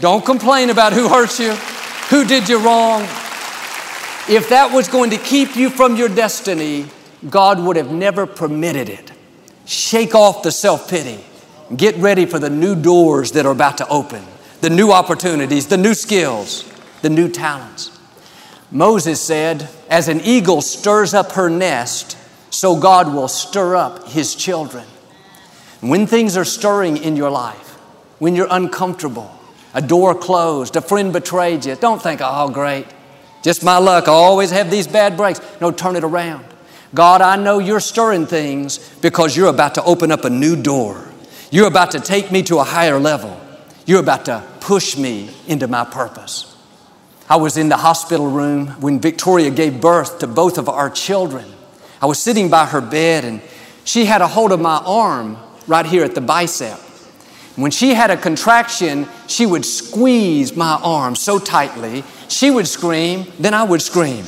Don't 0.00 0.24
complain 0.24 0.70
about 0.70 0.92
who 0.92 1.08
hurt 1.08 1.38
you, 1.40 1.52
who 2.10 2.24
did 2.24 2.48
you 2.48 2.58
wrong. 2.58 3.06
If 4.28 4.50
that 4.50 4.72
was 4.74 4.88
going 4.88 5.08
to 5.10 5.16
keep 5.16 5.56
you 5.56 5.70
from 5.70 5.96
your 5.96 6.10
destiny, 6.10 6.84
God 7.30 7.60
would 7.60 7.76
have 7.76 7.90
never 7.90 8.26
permitted 8.26 8.90
it. 8.90 9.10
Shake 9.64 10.14
off 10.14 10.42
the 10.42 10.52
self 10.52 10.90
pity. 10.90 11.24
Get 11.74 11.96
ready 11.96 12.26
for 12.26 12.38
the 12.38 12.50
new 12.50 12.74
doors 12.74 13.32
that 13.32 13.46
are 13.46 13.52
about 13.52 13.78
to 13.78 13.88
open, 13.88 14.22
the 14.60 14.68
new 14.68 14.92
opportunities, 14.92 15.68
the 15.68 15.78
new 15.78 15.94
skills, 15.94 16.70
the 17.00 17.08
new 17.08 17.30
talents. 17.30 17.98
Moses 18.70 19.18
said, 19.18 19.66
As 19.88 20.08
an 20.08 20.20
eagle 20.20 20.60
stirs 20.60 21.14
up 21.14 21.32
her 21.32 21.48
nest, 21.48 22.18
so 22.50 22.78
God 22.78 23.14
will 23.14 23.28
stir 23.28 23.76
up 23.76 24.08
his 24.08 24.34
children. 24.34 24.84
When 25.80 26.06
things 26.06 26.36
are 26.36 26.44
stirring 26.44 26.98
in 26.98 27.16
your 27.16 27.30
life, 27.30 27.76
when 28.18 28.36
you're 28.36 28.48
uncomfortable, 28.50 29.30
a 29.72 29.80
door 29.80 30.14
closed, 30.14 30.76
a 30.76 30.82
friend 30.82 31.14
betrayed 31.14 31.64
you, 31.64 31.76
don't 31.76 32.02
think, 32.02 32.20
oh, 32.22 32.50
great, 32.50 32.86
just 33.48 33.64
my 33.64 33.78
luck, 33.78 34.08
I 34.08 34.12
always 34.12 34.50
have 34.50 34.70
these 34.70 34.86
bad 34.86 35.16
breaks. 35.16 35.40
No, 35.58 35.70
turn 35.70 35.96
it 35.96 36.04
around. 36.04 36.44
God, 36.94 37.22
I 37.22 37.36
know 37.36 37.60
you're 37.60 37.80
stirring 37.80 38.26
things 38.26 38.76
because 39.00 39.34
you're 39.34 39.48
about 39.48 39.76
to 39.76 39.84
open 39.84 40.12
up 40.12 40.26
a 40.26 40.28
new 40.28 40.54
door. 40.54 41.02
You're 41.50 41.66
about 41.66 41.92
to 41.92 42.00
take 42.00 42.30
me 42.30 42.42
to 42.42 42.58
a 42.58 42.62
higher 42.62 42.98
level. 42.98 43.40
You're 43.86 44.00
about 44.00 44.26
to 44.26 44.44
push 44.60 44.98
me 44.98 45.30
into 45.46 45.66
my 45.66 45.86
purpose. 45.86 46.54
I 47.26 47.36
was 47.36 47.56
in 47.56 47.70
the 47.70 47.78
hospital 47.78 48.28
room 48.30 48.66
when 48.82 49.00
Victoria 49.00 49.48
gave 49.48 49.80
birth 49.80 50.18
to 50.18 50.26
both 50.26 50.58
of 50.58 50.68
our 50.68 50.90
children. 50.90 51.46
I 52.02 52.04
was 52.06 52.22
sitting 52.22 52.50
by 52.50 52.66
her 52.66 52.82
bed 52.82 53.24
and 53.24 53.40
she 53.84 54.04
had 54.04 54.20
a 54.20 54.28
hold 54.28 54.52
of 54.52 54.60
my 54.60 54.76
arm 54.84 55.38
right 55.66 55.86
here 55.86 56.04
at 56.04 56.14
the 56.14 56.20
bicep. 56.20 56.78
When 57.56 57.70
she 57.70 57.94
had 57.94 58.10
a 58.10 58.16
contraction, 58.18 59.08
she 59.26 59.46
would 59.46 59.64
squeeze 59.64 60.54
my 60.54 60.78
arm 60.82 61.16
so 61.16 61.38
tightly. 61.38 62.04
She 62.28 62.50
would 62.50 62.68
scream, 62.68 63.26
then 63.38 63.54
I 63.54 63.62
would 63.64 63.82
scream. 63.82 64.24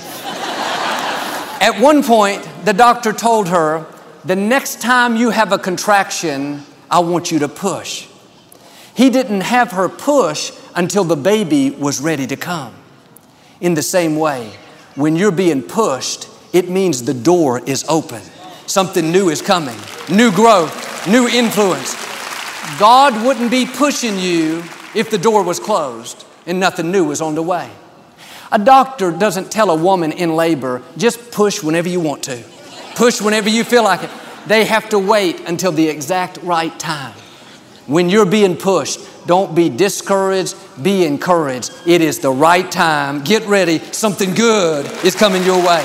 At 1.62 1.78
one 1.78 2.02
point, 2.02 2.48
the 2.64 2.72
doctor 2.72 3.12
told 3.12 3.48
her, 3.48 3.86
The 4.24 4.36
next 4.36 4.80
time 4.80 5.16
you 5.16 5.30
have 5.30 5.52
a 5.52 5.58
contraction, 5.58 6.64
I 6.90 7.00
want 7.00 7.30
you 7.30 7.38
to 7.40 7.48
push. 7.48 8.08
He 8.94 9.10
didn't 9.10 9.42
have 9.42 9.72
her 9.72 9.88
push 9.88 10.52
until 10.74 11.04
the 11.04 11.16
baby 11.16 11.70
was 11.70 12.00
ready 12.00 12.26
to 12.26 12.36
come. 12.36 12.74
In 13.60 13.74
the 13.74 13.82
same 13.82 14.16
way, 14.16 14.52
when 14.94 15.16
you're 15.16 15.30
being 15.30 15.62
pushed, 15.62 16.28
it 16.52 16.68
means 16.68 17.04
the 17.04 17.14
door 17.14 17.60
is 17.60 17.84
open. 17.88 18.22
Something 18.66 19.12
new 19.12 19.28
is 19.28 19.42
coming, 19.42 19.76
new 20.10 20.32
growth, 20.32 21.06
new 21.06 21.28
influence. 21.28 21.94
God 22.78 23.24
wouldn't 23.24 23.50
be 23.50 23.66
pushing 23.66 24.18
you 24.18 24.62
if 24.94 25.10
the 25.10 25.18
door 25.18 25.42
was 25.42 25.60
closed 25.60 26.24
and 26.46 26.58
nothing 26.58 26.90
new 26.90 27.04
was 27.04 27.20
on 27.20 27.34
the 27.34 27.42
way. 27.42 27.70
A 28.52 28.58
doctor 28.58 29.12
doesn't 29.12 29.52
tell 29.52 29.70
a 29.70 29.76
woman 29.76 30.10
in 30.10 30.34
labor, 30.34 30.82
just 30.96 31.30
push 31.30 31.62
whenever 31.62 31.88
you 31.88 32.00
want 32.00 32.24
to, 32.24 32.42
push 32.96 33.20
whenever 33.20 33.48
you 33.48 33.62
feel 33.62 33.84
like 33.84 34.02
it. 34.02 34.10
They 34.46 34.64
have 34.64 34.88
to 34.88 34.98
wait 34.98 35.40
until 35.48 35.70
the 35.70 35.86
exact 35.86 36.38
right 36.38 36.76
time. 36.78 37.14
When 37.86 38.08
you're 38.08 38.26
being 38.26 38.56
pushed, 38.56 39.00
don't 39.26 39.54
be 39.54 39.68
discouraged, 39.68 40.56
be 40.82 41.04
encouraged. 41.04 41.72
It 41.86 42.00
is 42.00 42.18
the 42.18 42.30
right 42.30 42.68
time. 42.70 43.22
Get 43.22 43.46
ready, 43.46 43.78
something 43.78 44.34
good 44.34 44.86
is 45.04 45.14
coming 45.14 45.44
your 45.44 45.58
way. 45.58 45.84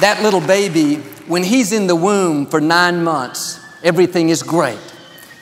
That 0.00 0.20
little 0.22 0.40
baby, 0.40 0.96
when 1.26 1.44
he's 1.44 1.72
in 1.72 1.86
the 1.86 1.94
womb 1.94 2.46
for 2.46 2.60
nine 2.60 3.04
months, 3.04 3.60
everything 3.84 4.30
is 4.30 4.42
great. 4.42 4.80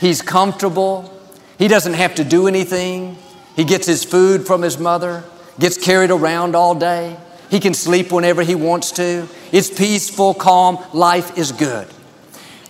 He's 0.00 0.20
comfortable, 0.20 1.10
he 1.56 1.68
doesn't 1.68 1.94
have 1.94 2.14
to 2.16 2.24
do 2.24 2.46
anything. 2.46 3.16
He 3.56 3.64
gets 3.64 3.86
his 3.86 4.04
food 4.04 4.46
from 4.46 4.62
his 4.62 4.78
mother, 4.78 5.24
gets 5.58 5.76
carried 5.76 6.10
around 6.10 6.54
all 6.54 6.74
day. 6.74 7.16
He 7.50 7.60
can 7.60 7.74
sleep 7.74 8.12
whenever 8.12 8.42
he 8.42 8.54
wants 8.54 8.92
to. 8.92 9.26
It's 9.52 9.70
peaceful, 9.70 10.34
calm. 10.34 10.78
Life 10.92 11.36
is 11.36 11.52
good. 11.52 11.88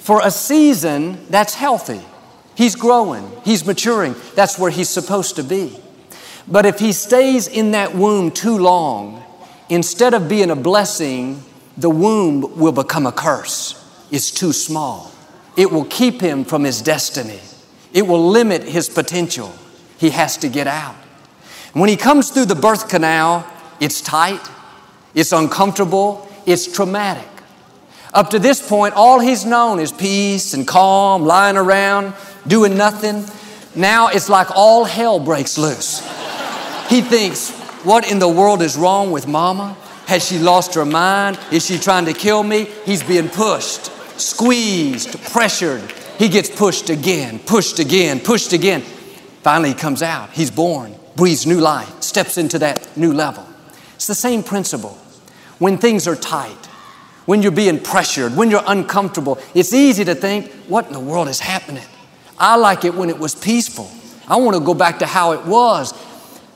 For 0.01 0.21
a 0.25 0.31
season, 0.31 1.27
that's 1.29 1.55
healthy. 1.55 2.01
He's 2.55 2.75
growing, 2.75 3.31
he's 3.45 3.65
maturing. 3.65 4.15
That's 4.35 4.59
where 4.59 4.71
he's 4.71 4.89
supposed 4.89 5.37
to 5.37 5.45
be. 5.45 5.79
But 6.49 6.67
if 6.67 6.79
he 6.79 6.93
stays 6.93 7.47
in 7.47 7.71
that 7.73 7.95
womb 7.95 8.31
too 8.31 8.59
long, 8.59 9.23
instead 9.69 10.15
of 10.15 10.29
being 10.29 10.51
a 10.51 10.57
blessing, 10.57 11.43
the 11.77 11.91
womb 11.91 12.59
will 12.59 12.73
become 12.73 13.07
a 13.07 13.13
curse. 13.13 13.77
It's 14.11 14.31
too 14.31 14.53
small. 14.53 15.13
It 15.57 15.71
will 15.71 15.85
keep 15.85 16.21
him 16.21 16.45
from 16.45 16.65
his 16.65 16.83
destiny. 16.83 17.41
It 17.93 18.07
will 18.07 18.29
limit 18.31 18.65
his 18.65 18.89
potential. 18.89 19.53
He 20.01 20.09
has 20.11 20.39
to 20.39 20.49
get 20.49 20.67
out. 20.67 20.97
When 21.75 21.91
he 21.91 21.97
comes 21.97 22.31
through 22.31 22.47
the 22.47 22.55
birth 22.55 22.89
canal, 22.89 23.47
it's 23.81 24.01
tight, 24.01 24.41
it's 25.15 25.31
uncomfortable, 25.31 26.27
it's 26.47 26.73
traumatic. 26.73 27.29
Up 28.15 28.31
to 28.31 28.39
this 28.39 28.67
point, 28.67 28.95
all 28.95 29.21
he's 29.21 29.45
known 29.45 29.79
is 29.79 29.93
peace 29.93 30.55
and 30.55 30.67
calm, 30.67 31.25
lying 31.25 31.59
around, 31.59 32.15
doing 32.47 32.79
nothing. 32.79 33.27
Now 33.77 34.09
it's 34.09 34.31
like 34.31 34.51
all 34.57 34.85
hell 34.85 35.21
breaks 35.21 35.59
loose. 35.59 36.01
He 36.89 37.03
thinks, 37.03 37.51
What 37.85 38.11
in 38.11 38.19
the 38.19 38.29
world 38.29 38.63
is 38.63 38.79
wrong 38.79 39.13
with 39.13 39.29
mama? 39.29 39.77
Has 40.07 40.27
she 40.27 40.39
lost 40.39 40.75
her 40.75 40.87
mind? 40.87 41.39
Is 41.53 41.67
she 41.67 41.79
trying 41.79 42.07
to 42.07 42.15
kill 42.15 42.43
me? 42.43 42.65
He's 42.87 43.03
being 43.03 43.29
pushed, 43.29 43.93
squeezed, 44.19 45.23
pressured. 45.31 45.93
He 46.19 46.31
gets 46.31 46.49
pushed 46.49 46.89
again, 46.89 47.39
pushed 47.39 47.79
again, 47.79 48.19
pushed 48.19 48.55
again. 48.55 48.83
Finally, 49.43 49.71
he 49.71 49.75
comes 49.75 50.03
out. 50.03 50.31
He's 50.31 50.51
born, 50.51 50.95
breathes 51.17 51.47
new 51.47 51.61
life, 51.61 52.03
steps 52.03 52.37
into 52.39 52.59
that 52.59 52.97
new 52.97 53.13
level. 53.13 53.47
It's 53.95 54.07
the 54.07 54.15
same 54.15 54.43
principle. 54.43 54.99
When 55.59 55.79
things 55.79 56.07
are 56.07 56.17
tight, 56.17 56.67
when 57.27 57.43
you're 57.43 57.53
being 57.53 57.79
pressured, 57.79 58.37
when 58.37 58.51
you're 58.51 58.65
uncomfortable, 58.67 59.39
it's 59.55 59.73
easy 59.73 60.05
to 60.05 60.15
think, 60.15 60.51
what 60.69 60.87
in 60.87 60.93
the 60.93 61.01
world 61.01 61.29
is 61.29 61.39
happening? 61.39 61.85
I 62.39 62.57
like 62.57 62.85
it 62.85 62.95
when 62.95 63.11
it 63.11 63.19
was 63.19 63.35
peaceful. 63.35 63.91
I 64.27 64.37
want 64.37 64.57
to 64.57 64.65
go 64.65 64.75
back 64.75 64.99
to 65.01 65.07
how 65.07 65.33
it 65.33 65.45
was. 65.45 65.93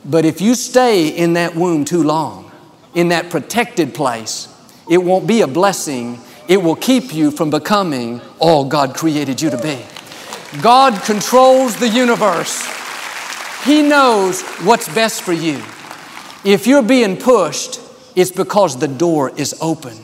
But 0.04 0.24
if 0.24 0.40
you 0.40 0.54
stay 0.54 1.08
in 1.08 1.34
that 1.34 1.54
womb 1.54 1.84
too 1.84 2.02
long, 2.02 2.50
in 2.94 3.08
that 3.08 3.30
protected 3.30 3.94
place, 3.94 4.48
it 4.88 4.98
won't 4.98 5.26
be 5.26 5.42
a 5.42 5.46
blessing. 5.46 6.18
It 6.48 6.58
will 6.58 6.76
keep 6.76 7.14
you 7.14 7.30
from 7.30 7.50
becoming 7.50 8.20
all 8.38 8.64
God 8.64 8.94
created 8.94 9.40
you 9.40 9.50
to 9.50 9.58
be. 9.58 9.84
God 10.62 11.02
controls 11.02 11.76
the 11.76 11.88
universe. 11.88 12.73
He 13.64 13.82
knows 13.82 14.42
what's 14.62 14.92
best 14.94 15.22
for 15.22 15.32
you. 15.32 15.62
If 16.44 16.66
you're 16.66 16.82
being 16.82 17.16
pushed, 17.16 17.80
it's 18.14 18.30
because 18.30 18.78
the 18.78 18.88
door 18.88 19.30
is 19.38 19.54
open. 19.60 19.96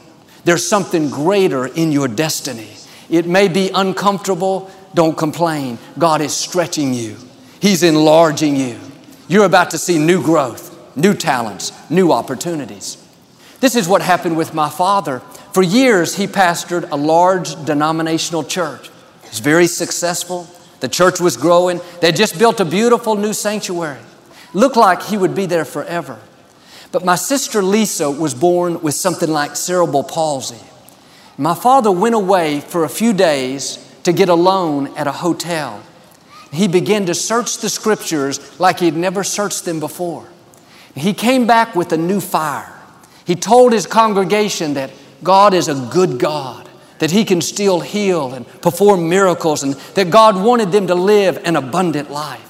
There's 0.44 0.66
something 0.66 1.10
greater 1.10 1.66
in 1.66 1.92
your 1.92 2.08
destiny. 2.08 2.68
It 3.10 3.26
may 3.26 3.48
be 3.48 3.70
uncomfortable, 3.74 4.70
don't 4.94 5.16
complain. 5.16 5.78
God 5.98 6.22
is 6.22 6.34
stretching 6.34 6.94
you, 6.94 7.16
He's 7.60 7.82
enlarging 7.82 8.56
you. 8.56 8.78
You're 9.28 9.44
about 9.44 9.70
to 9.72 9.78
see 9.78 9.98
new 9.98 10.22
growth, 10.22 10.96
new 10.96 11.12
talents, 11.14 11.72
new 11.90 12.12
opportunities. 12.12 12.96
This 13.60 13.76
is 13.76 13.86
what 13.86 14.00
happened 14.00 14.38
with 14.38 14.54
my 14.54 14.70
father. 14.70 15.20
For 15.52 15.62
years, 15.62 16.16
he 16.16 16.26
pastored 16.26 16.90
a 16.90 16.96
large 16.96 17.62
denominational 17.66 18.42
church. 18.42 18.88
He 19.22 19.28
was 19.28 19.40
very 19.40 19.66
successful. 19.66 20.48
The 20.80 20.88
church 20.88 21.20
was 21.20 21.36
growing. 21.36 21.80
They 22.00 22.12
just 22.12 22.38
built 22.38 22.60
a 22.60 22.64
beautiful 22.64 23.14
new 23.14 23.32
sanctuary. 23.32 24.00
Looked 24.52 24.76
like 24.76 25.02
he 25.02 25.16
would 25.16 25.34
be 25.34 25.46
there 25.46 25.64
forever. 25.64 26.18
But 26.92 27.04
my 27.04 27.16
sister 27.16 27.62
Lisa 27.62 28.10
was 28.10 28.34
born 28.34 28.80
with 28.82 28.94
something 28.94 29.30
like 29.30 29.56
cerebral 29.56 30.02
palsy. 30.02 30.58
My 31.38 31.54
father 31.54 31.92
went 31.92 32.14
away 32.14 32.60
for 32.60 32.84
a 32.84 32.88
few 32.88 33.12
days 33.12 33.78
to 34.02 34.12
get 34.12 34.28
a 34.28 34.34
loan 34.34 34.96
at 34.96 35.06
a 35.06 35.12
hotel. 35.12 35.82
He 36.52 36.66
began 36.66 37.06
to 37.06 37.14
search 37.14 37.58
the 37.58 37.68
scriptures 37.68 38.58
like 38.58 38.80
he'd 38.80 38.96
never 38.96 39.22
searched 39.22 39.64
them 39.64 39.78
before. 39.78 40.26
He 40.96 41.14
came 41.14 41.46
back 41.46 41.76
with 41.76 41.92
a 41.92 41.96
new 41.96 42.20
fire. 42.20 42.72
He 43.24 43.36
told 43.36 43.72
his 43.72 43.86
congregation 43.86 44.74
that 44.74 44.90
God 45.22 45.54
is 45.54 45.68
a 45.68 45.88
good 45.92 46.18
God 46.18 46.69
that 47.00 47.10
He 47.10 47.24
can 47.24 47.40
still 47.40 47.80
heal 47.80 48.32
and 48.32 48.46
perform 48.62 49.08
miracles, 49.08 49.62
and 49.62 49.74
that 49.94 50.10
God 50.10 50.36
wanted 50.36 50.70
them 50.70 50.86
to 50.86 50.94
live 50.94 51.38
an 51.44 51.56
abundant 51.56 52.10
life. 52.10 52.46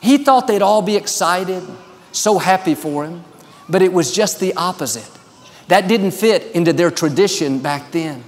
He 0.00 0.18
thought 0.18 0.46
they'd 0.46 0.62
all 0.62 0.82
be 0.82 0.96
excited, 0.96 1.62
so 2.12 2.38
happy 2.38 2.74
for 2.74 3.04
Him, 3.04 3.24
but 3.68 3.80
it 3.80 3.92
was 3.92 4.12
just 4.12 4.38
the 4.38 4.54
opposite. 4.54 5.10
That 5.68 5.86
didn't 5.86 6.12
fit 6.12 6.54
into 6.54 6.72
their 6.72 6.90
tradition 6.90 7.60
back 7.60 7.92
then. 7.92 8.24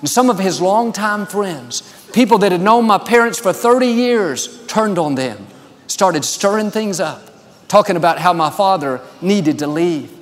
And 0.00 0.08
some 0.08 0.30
of 0.30 0.38
his 0.38 0.60
longtime 0.60 1.26
friends, 1.26 1.82
people 2.12 2.38
that 2.38 2.50
had 2.50 2.60
known 2.60 2.86
my 2.86 2.98
parents 2.98 3.38
for 3.38 3.52
30 3.52 3.86
years, 3.86 4.66
turned 4.66 4.98
on 4.98 5.14
them, 5.14 5.46
started 5.86 6.24
stirring 6.24 6.70
things 6.70 6.98
up, 6.98 7.30
talking 7.68 7.96
about 7.96 8.18
how 8.18 8.32
my 8.32 8.50
father 8.50 9.00
needed 9.20 9.60
to 9.60 9.66
leave. 9.68 10.12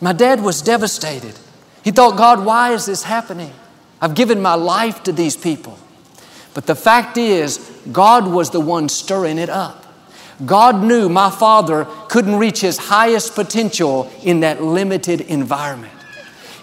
My 0.00 0.14
dad 0.14 0.42
was 0.42 0.62
devastated. 0.62 1.38
He 1.84 1.90
thought, 1.90 2.16
God, 2.16 2.46
why 2.46 2.72
is 2.72 2.86
this 2.86 3.02
happening? 3.02 3.52
I've 4.00 4.14
given 4.14 4.40
my 4.40 4.54
life 4.54 5.02
to 5.04 5.12
these 5.12 5.36
people. 5.36 5.78
But 6.54 6.66
the 6.66 6.74
fact 6.74 7.16
is, 7.16 7.58
God 7.92 8.26
was 8.26 8.50
the 8.50 8.60
one 8.60 8.88
stirring 8.88 9.38
it 9.38 9.48
up. 9.48 9.86
God 10.44 10.82
knew 10.82 11.08
my 11.08 11.30
father 11.30 11.86
couldn't 12.08 12.36
reach 12.36 12.60
his 12.60 12.78
highest 12.78 13.34
potential 13.34 14.10
in 14.22 14.40
that 14.40 14.62
limited 14.62 15.20
environment. 15.22 15.92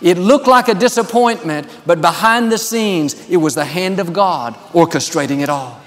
It 0.01 0.17
looked 0.17 0.47
like 0.47 0.67
a 0.67 0.73
disappointment, 0.73 1.67
but 1.85 2.01
behind 2.01 2.51
the 2.51 2.57
scenes, 2.57 3.29
it 3.29 3.37
was 3.37 3.55
the 3.55 3.65
hand 3.65 3.99
of 3.99 4.13
God 4.13 4.55
orchestrating 4.73 5.41
it 5.41 5.49
all. 5.49 5.79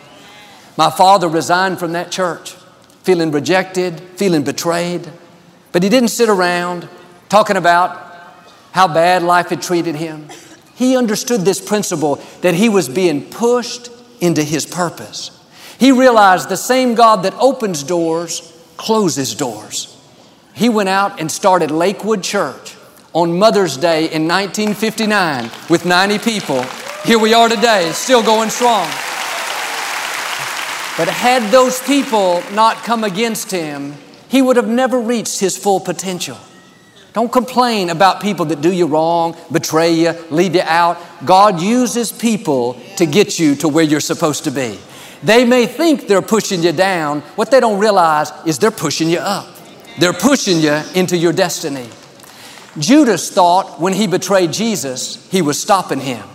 My 0.77 0.91
father 0.91 1.29
resigned 1.29 1.79
from 1.79 1.93
that 1.93 2.11
church, 2.11 2.53
feeling 3.03 3.31
rejected, 3.31 4.01
feeling 4.17 4.43
betrayed, 4.43 5.09
but 5.73 5.83
he 5.83 5.89
didn't 5.89 6.09
sit 6.09 6.29
around 6.29 6.89
talking 7.29 7.57
about 7.57 8.09
how 8.73 8.89
bad 8.89 9.23
life 9.23 9.49
had 9.49 9.63
treated 9.63 9.95
him. 9.97 10.29
He 10.81 10.97
understood 10.97 11.43
this 11.43 11.61
principle 11.61 12.19
that 12.41 12.55
he 12.55 12.71
was 12.71 12.89
being 12.89 13.27
pushed 13.27 13.91
into 14.19 14.43
his 14.43 14.65
purpose. 14.65 15.31
He 15.79 15.93
realized 15.93 16.49
the 16.49 16.57
same 16.57 16.95
God 16.95 17.25
that 17.25 17.35
opens 17.35 17.83
doors 17.83 18.51
closes 18.79 19.35
doors. 19.35 19.95
He 20.55 20.71
went 20.71 20.89
out 20.89 21.21
and 21.21 21.31
started 21.31 21.71
Lakewood 21.71 22.23
Church 22.23 22.77
on 23.13 23.39
Mother's 23.39 23.77
Day 23.77 24.11
in 24.11 24.27
1959 24.27 25.51
with 25.69 25.85
90 25.85 26.19
people. 26.21 26.63
Here 27.05 27.19
we 27.19 27.35
are 27.35 27.51
today, 27.51 27.91
still 27.93 28.23
going 28.23 28.49
strong. 28.49 28.87
But 30.97 31.09
had 31.09 31.53
those 31.53 31.79
people 31.83 32.43
not 32.55 32.77
come 32.85 33.05
against 33.05 33.51
him, 33.51 33.97
he 34.31 34.41
would 34.41 34.57
have 34.57 34.69
never 34.69 34.99
reached 34.99 35.41
his 35.41 35.59
full 35.59 35.81
potential. 35.81 36.39
Don't 37.13 37.33
complain 37.33 37.91
about 37.91 38.21
people 38.21 38.47
that 38.47 38.61
do 38.61 38.73
you 38.73 38.87
wrong, 38.87 39.37
betray 39.51 39.93
you, 39.93 40.13
leave 40.31 40.55
you 40.55 40.63
out. 40.63 40.99
God 41.25 41.61
uses 41.61 42.13
people 42.13 42.81
to 42.97 43.07
get 43.07 43.39
you 43.39 43.57
to 43.57 43.69
where 43.69 43.85
you're 43.85 44.01
supposed 44.01 44.45
to 44.45 44.51
be. 44.51 44.79
They 45.23 45.45
may 45.45 45.67
think 45.67 46.07
they're 46.07 46.23
pushing 46.23 46.63
you 46.63 46.73
down. 46.73 47.21
What 47.35 47.51
they 47.51 47.61
don't 47.61 47.81
realize 47.81 48.33
is 48.47 48.59
they're 48.59 48.71
pushing 48.71 49.11
you 49.11 49.19
up. 49.19 49.49
They're 49.99 50.13
pushing 50.13 50.61
you 50.61 50.81
into 50.95 51.17
your 51.17 51.33
destiny. 51.33 51.89
Judas 52.79 53.31
thought 53.31 53.81
when 53.81 53.93
he 53.93 54.07
betrayed 54.07 54.53
Jesus, 54.53 55.29
he 55.31 55.43
was 55.43 55.61
stopping 55.61 56.01
him. 56.01 56.27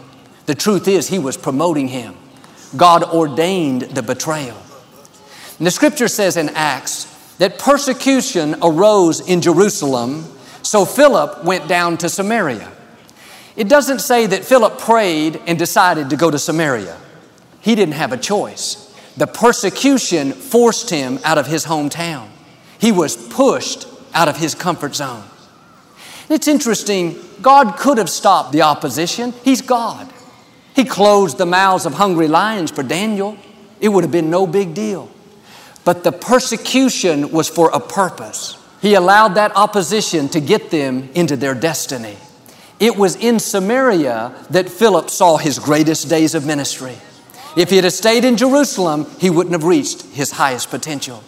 The 0.45 0.55
truth 0.55 0.87
is, 0.87 1.07
he 1.07 1.17
was 1.17 1.37
promoting 1.37 1.87
him. 1.87 2.15
God 2.75 3.03
ordained 3.03 3.83
the 3.83 4.03
betrayal. 4.03 4.61
And 5.57 5.65
the 5.65 5.71
scripture 5.71 6.09
says 6.09 6.35
in 6.35 6.49
Acts 6.49 7.05
that 7.37 7.57
persecution 7.57 8.55
arose 8.61 9.27
in 9.27 9.41
Jerusalem 9.41 10.25
so 10.65 10.83
Philip 10.83 11.43
went 11.43 11.67
down 11.67 11.97
to 11.99 12.09
Samaria. 12.09 12.71
It 13.55 13.69
doesn't 13.69 13.99
say 13.99 14.25
that 14.25 14.43
Philip 14.43 14.79
prayed 14.79 15.39
and 15.45 15.59
decided 15.59 16.09
to 16.09 16.17
go 16.17 16.31
to 16.31 16.39
Samaria. 16.39 16.97
He 17.61 17.75
didn't 17.75 17.93
have 17.93 18.11
a 18.11 18.17
choice. 18.17 18.81
The 19.15 19.27
persecution 19.27 20.33
forced 20.33 20.89
him 20.89 21.19
out 21.23 21.37
of 21.37 21.47
his 21.47 21.65
hometown. 21.65 22.27
He 22.79 22.91
was 22.91 23.15
pushed 23.15 23.87
out 24.13 24.27
of 24.27 24.37
his 24.37 24.55
comfort 24.55 24.95
zone. 24.95 25.23
It's 26.29 26.47
interesting, 26.47 27.15
God 27.43 27.77
could 27.77 27.99
have 27.99 28.09
stopped 28.09 28.51
the 28.51 28.63
opposition. 28.63 29.33
He's 29.43 29.61
God. 29.61 30.11
He 30.75 30.83
closed 30.83 31.37
the 31.37 31.45
mouths 31.45 31.85
of 31.85 31.93
hungry 31.93 32.27
lions 32.27 32.71
for 32.71 32.81
Daniel. 32.81 33.37
It 33.79 33.89
would 33.89 34.03
have 34.03 34.11
been 34.11 34.31
no 34.31 34.47
big 34.47 34.73
deal. 34.73 35.11
But 35.83 36.03
the 36.03 36.11
persecution 36.11 37.31
was 37.31 37.47
for 37.47 37.69
a 37.69 37.79
purpose. 37.79 38.57
He 38.85 38.93
allowed 38.93 39.29
that 39.29 39.55
opposition 39.55 40.29
to 40.29 40.39
get 40.39 40.69
them 40.69 41.09
into 41.15 41.35
their 41.35 41.55
destiny. 41.55 42.17
It 42.79 42.95
was 42.95 43.15
in 43.15 43.39
Samaria 43.39 44.31
that 44.51 44.69
Philip 44.69 45.09
saw 45.09 45.37
his 45.37 45.57
greatest 45.57 46.07
days 46.07 46.35
of 46.35 46.45
ministry. 46.45 46.95
If 47.57 47.71
he 47.71 47.77
had 47.77 47.91
stayed 47.91 48.23
in 48.23 48.37
Jerusalem, 48.37 49.07
he 49.19 49.31
wouldn't 49.31 49.53
have 49.53 49.63
reached 49.63 50.03
his 50.13 50.29
highest 50.29 50.69
potential. 50.69 51.23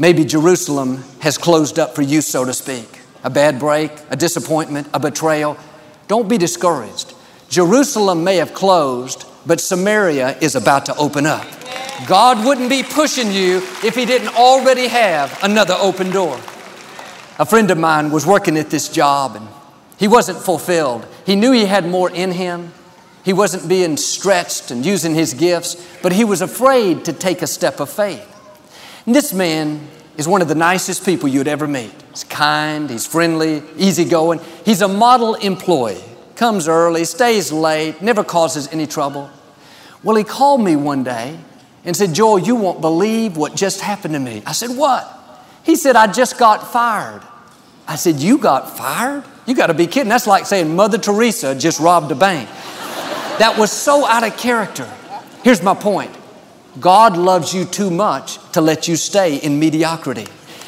Maybe 0.00 0.24
Jerusalem 0.24 1.04
has 1.20 1.38
closed 1.38 1.78
up 1.78 1.94
for 1.94 2.02
you, 2.02 2.20
so 2.20 2.44
to 2.44 2.52
speak. 2.52 2.98
A 3.22 3.30
bad 3.30 3.60
break, 3.60 3.92
a 4.10 4.16
disappointment, 4.16 4.88
a 4.92 4.98
betrayal. 4.98 5.56
Don't 6.08 6.28
be 6.28 6.38
discouraged. 6.38 7.14
Jerusalem 7.50 8.24
may 8.24 8.38
have 8.38 8.52
closed, 8.52 9.26
but 9.46 9.60
Samaria 9.60 10.38
is 10.40 10.54
about 10.54 10.86
to 10.86 10.96
open 10.96 11.26
up. 11.26 11.46
God 12.06 12.44
wouldn't 12.44 12.70
be 12.70 12.82
pushing 12.82 13.30
you 13.30 13.58
if 13.84 13.94
He 13.94 14.04
didn't 14.04 14.36
already 14.36 14.88
have 14.88 15.38
another 15.42 15.74
open 15.74 16.10
door. 16.10 16.40
A 17.38 17.46
friend 17.46 17.70
of 17.70 17.78
mine 17.78 18.10
was 18.10 18.26
working 18.26 18.56
at 18.56 18.70
this 18.70 18.88
job 18.88 19.36
and 19.36 19.48
he 19.98 20.08
wasn't 20.08 20.38
fulfilled. 20.38 21.06
He 21.24 21.36
knew 21.36 21.52
he 21.52 21.64
had 21.64 21.86
more 21.86 22.10
in 22.10 22.32
him. 22.32 22.72
He 23.24 23.32
wasn't 23.32 23.68
being 23.68 23.96
stretched 23.96 24.70
and 24.70 24.84
using 24.84 25.14
his 25.14 25.32
gifts, 25.32 25.76
but 26.02 26.12
he 26.12 26.24
was 26.24 26.42
afraid 26.42 27.04
to 27.04 27.12
take 27.12 27.40
a 27.40 27.46
step 27.46 27.78
of 27.78 27.88
faith. 27.88 28.28
And 29.06 29.14
this 29.14 29.32
man 29.32 29.88
is 30.16 30.26
one 30.26 30.42
of 30.42 30.48
the 30.48 30.56
nicest 30.56 31.04
people 31.04 31.28
you'd 31.28 31.48
ever 31.48 31.68
meet. 31.68 31.94
He's 32.10 32.24
kind, 32.24 32.90
he's 32.90 33.06
friendly, 33.06 33.62
easygoing. 33.76 34.40
He's 34.64 34.82
a 34.82 34.88
model 34.88 35.34
employee. 35.34 36.02
Comes 36.42 36.66
early, 36.66 37.04
stays 37.04 37.52
late, 37.52 38.02
never 38.02 38.24
causes 38.24 38.66
any 38.72 38.88
trouble. 38.88 39.30
Well, 40.02 40.16
he 40.16 40.24
called 40.24 40.60
me 40.60 40.74
one 40.74 41.04
day 41.04 41.38
and 41.84 41.96
said, 41.96 42.16
Joel, 42.16 42.40
you 42.40 42.56
won't 42.56 42.80
believe 42.80 43.36
what 43.36 43.54
just 43.54 43.80
happened 43.80 44.14
to 44.14 44.18
me. 44.18 44.42
I 44.44 44.50
said, 44.50 44.70
What? 44.70 45.06
He 45.62 45.76
said, 45.76 45.94
I 45.94 46.08
just 46.08 46.38
got 46.38 46.72
fired. 46.72 47.22
I 47.86 47.94
said, 47.94 48.16
You 48.16 48.38
got 48.38 48.76
fired? 48.76 49.22
You 49.46 49.54
got 49.54 49.68
to 49.68 49.74
be 49.74 49.86
kidding. 49.86 50.08
That's 50.08 50.26
like 50.26 50.46
saying 50.46 50.74
Mother 50.74 50.98
Teresa 50.98 51.54
just 51.54 51.78
robbed 51.78 52.10
a 52.10 52.16
bank. 52.16 52.48
that 53.38 53.54
was 53.56 53.70
so 53.70 54.04
out 54.04 54.26
of 54.26 54.36
character. 54.36 54.92
Here's 55.44 55.62
my 55.62 55.74
point 55.74 56.10
God 56.80 57.16
loves 57.16 57.54
you 57.54 57.64
too 57.64 57.88
much 57.92 58.40
to 58.50 58.60
let 58.60 58.88
you 58.88 58.96
stay 58.96 59.36
in 59.36 59.60
mediocrity. 59.60 60.26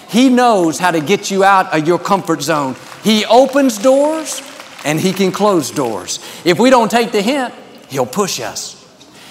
He 0.09 0.29
knows 0.29 0.79
how 0.79 0.93
to 0.93 1.01
get 1.01 1.33
you 1.33 1.43
out 1.43 1.77
of 1.77 1.85
your 1.85 1.99
comfort 1.99 2.43
zone. 2.43 2.77
He 3.03 3.25
opens 3.25 3.77
doors 3.77 4.41
and 4.85 5.01
He 5.01 5.13
can 5.13 5.33
close 5.33 5.71
doors. 5.71 6.21
If 6.45 6.59
we 6.59 6.71
don't 6.71 6.91
take 6.91 7.13
the 7.13 7.23
hint, 7.23 7.53
He'll 7.89 8.07
push 8.07 8.41
us. 8.41 8.81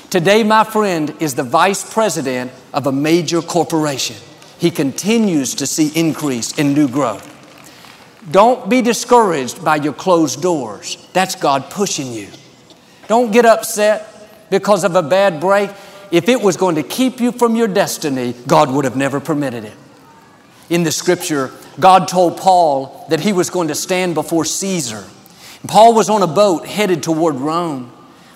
Today, 0.10 0.44
my 0.44 0.64
friend 0.64 1.16
is 1.20 1.36
the 1.36 1.44
vice 1.44 1.92
president 1.92 2.52
of 2.74 2.86
a 2.86 2.92
major 2.92 3.42
corporation. 3.42 4.16
He 4.60 4.70
continues 4.70 5.56
to 5.56 5.68
see 5.68 5.92
increase 6.00 6.58
in 6.58 6.74
new 6.74 6.88
growth. 6.88 7.30
Don't 8.32 8.70
be 8.70 8.82
discouraged 8.82 9.66
by 9.66 9.78
your 9.78 9.94
closed 9.94 10.42
doors. 10.42 10.98
That's 11.14 11.36
God 11.36 11.70
pushing 11.70 12.14
you. 12.14 12.28
Don't 13.08 13.32
get 13.32 13.46
upset 13.46 14.50
because 14.50 14.84
of 14.84 14.96
a 14.96 15.04
bad 15.04 15.42
break. 15.42 15.70
If 16.12 16.30
it 16.30 16.40
was 16.40 16.58
going 16.58 16.76
to 16.76 16.84
keep 16.84 17.20
you 17.20 17.32
from 17.32 17.56
your 17.56 17.68
destiny, 17.68 18.34
God 18.48 18.72
would 18.72 18.86
have 18.86 18.96
never 18.96 19.20
permitted 19.20 19.66
it. 19.66 19.74
In 20.70 20.84
the 20.84 20.92
scripture, 20.92 21.52
God 21.80 22.08
told 22.08 22.38
Paul 22.38 23.06
that 23.10 23.20
he 23.20 23.34
was 23.34 23.50
going 23.50 23.68
to 23.68 23.76
stand 23.76 24.14
before 24.14 24.46
Caesar. 24.46 25.04
Paul 25.68 25.94
was 25.94 26.10
on 26.10 26.22
a 26.22 26.28
boat 26.28 26.68
headed 26.68 27.04
toward 27.04 27.36
Rome. 27.36 27.92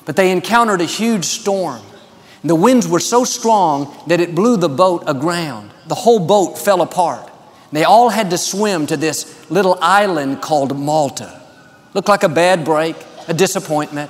But 0.08 0.16
they 0.16 0.32
encountered 0.32 0.80
a 0.80 0.86
huge 0.86 1.26
storm. 1.26 1.82
The 2.42 2.56
winds 2.56 2.88
were 2.88 3.02
so 3.02 3.26
strong 3.26 3.94
that 4.08 4.22
it 4.22 4.34
blew 4.34 4.56
the 4.56 4.70
boat 4.70 5.04
aground. 5.06 5.72
The 5.88 5.96
whole 5.96 6.20
boat 6.20 6.58
fell 6.58 6.82
apart. 6.82 7.30
They 7.74 7.84
all 7.84 8.08
had 8.08 8.30
to 8.30 8.38
swim 8.38 8.88
to 8.88 8.96
this 8.96 9.52
little 9.52 9.78
island 9.82 10.42
called 10.42 10.80
Malta. 10.80 11.42
Looked 11.94 12.08
like 12.08 12.24
a 12.24 12.30
bad 12.30 12.63
break, 12.63 12.96
a 13.28 13.34
disappointment. 13.34 14.10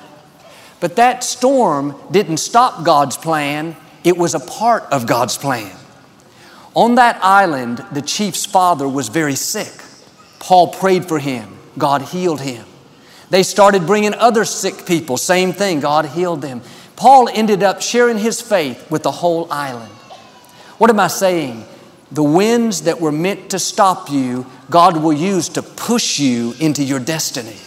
But 0.80 0.98
that 0.98 1.24
storm 1.24 2.00
didn't 2.12 2.38
stop 2.38 2.86
God's 2.86 3.18
plan, 3.18 3.76
it 4.04 4.16
was 4.16 4.36
a 4.36 4.40
part 4.40 4.84
of 4.92 5.08
God's 5.08 5.36
plan. 5.36 5.76
On 6.76 6.94
that 6.96 7.18
island, 7.24 7.84
the 7.92 8.04
chief's 8.04 8.46
father 8.46 8.88
was 8.88 9.10
very 9.10 9.34
sick. 9.34 9.74
Paul 10.38 10.68
prayed 10.68 11.06
for 11.06 11.18
him, 11.18 11.58
God 11.76 12.04
healed 12.04 12.42
him. 12.42 12.66
They 13.30 13.44
started 13.44 13.86
bringing 13.86 14.14
other 14.14 14.46
sick 14.46 14.86
people, 14.86 15.18
same 15.18 15.52
thing, 15.52 15.82
God 15.82 16.06
healed 16.06 16.42
them. 16.42 16.62
Paul 16.96 17.30
ended 17.30 17.62
up 17.62 17.82
sharing 17.82 18.18
his 18.18 18.42
faith 18.42 18.90
with 18.90 19.04
the 19.04 19.12
whole 19.12 19.52
island. 19.52 19.92
What 20.78 20.90
am 20.90 21.00
I 21.00 21.08
saying? 21.08 21.66
The 22.12 22.24
winds 22.24 22.84
that 22.84 23.02
were 23.02 23.12
meant 23.12 23.50
to 23.52 23.60
stop 23.60 24.10
you, 24.10 24.46
God 24.70 24.98
will 24.98 25.14
use 25.14 25.50
to 25.50 25.62
push 25.62 26.20
you 26.20 26.54
into 26.60 26.84
your 26.84 27.00
destiny. 27.00 27.58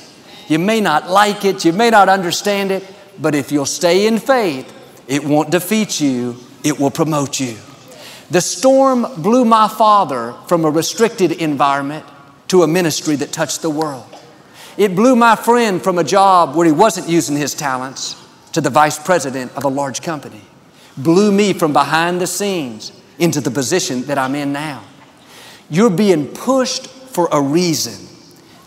You 0.48 0.58
may 0.58 0.80
not 0.80 1.10
like 1.10 1.44
it, 1.44 1.64
you 1.64 1.72
may 1.72 1.90
not 1.90 2.08
understand 2.08 2.70
it, 2.70 2.84
but 3.20 3.34
if 3.34 3.52
you'll 3.52 3.66
stay 3.66 4.06
in 4.06 4.18
faith, 4.18 4.72
it 5.06 5.24
won't 5.24 5.50
defeat 5.50 6.00
you, 6.00 6.36
it 6.64 6.78
will 6.80 6.90
promote 6.90 7.38
you. 7.38 7.56
The 8.30 8.40
storm 8.40 9.06
blew 9.20 9.44
my 9.44 9.68
father 9.68 10.34
from 10.46 10.64
a 10.64 10.70
restricted 10.70 11.32
environment 11.32 12.06
to 12.48 12.62
a 12.62 12.68
ministry 12.68 13.16
that 13.16 13.32
touched 13.32 13.62
the 13.62 13.70
world. 13.70 14.06
It 14.80 14.96
blew 14.96 15.14
my 15.14 15.36
friend 15.36 15.82
from 15.82 15.98
a 15.98 16.04
job 16.04 16.56
where 16.56 16.64
he 16.64 16.72
wasn't 16.72 17.06
using 17.06 17.36
his 17.36 17.52
talents 17.52 18.16
to 18.52 18.62
the 18.62 18.70
vice 18.70 18.98
president 18.98 19.54
of 19.54 19.64
a 19.64 19.68
large 19.68 20.00
company. 20.00 20.40
Blew 20.96 21.30
me 21.30 21.52
from 21.52 21.74
behind 21.74 22.18
the 22.18 22.26
scenes 22.26 22.90
into 23.18 23.42
the 23.42 23.50
position 23.50 24.04
that 24.04 24.16
I'm 24.16 24.34
in 24.34 24.54
now. 24.54 24.82
You're 25.68 25.90
being 25.90 26.28
pushed 26.28 26.86
for 26.86 27.28
a 27.30 27.42
reason. 27.42 28.08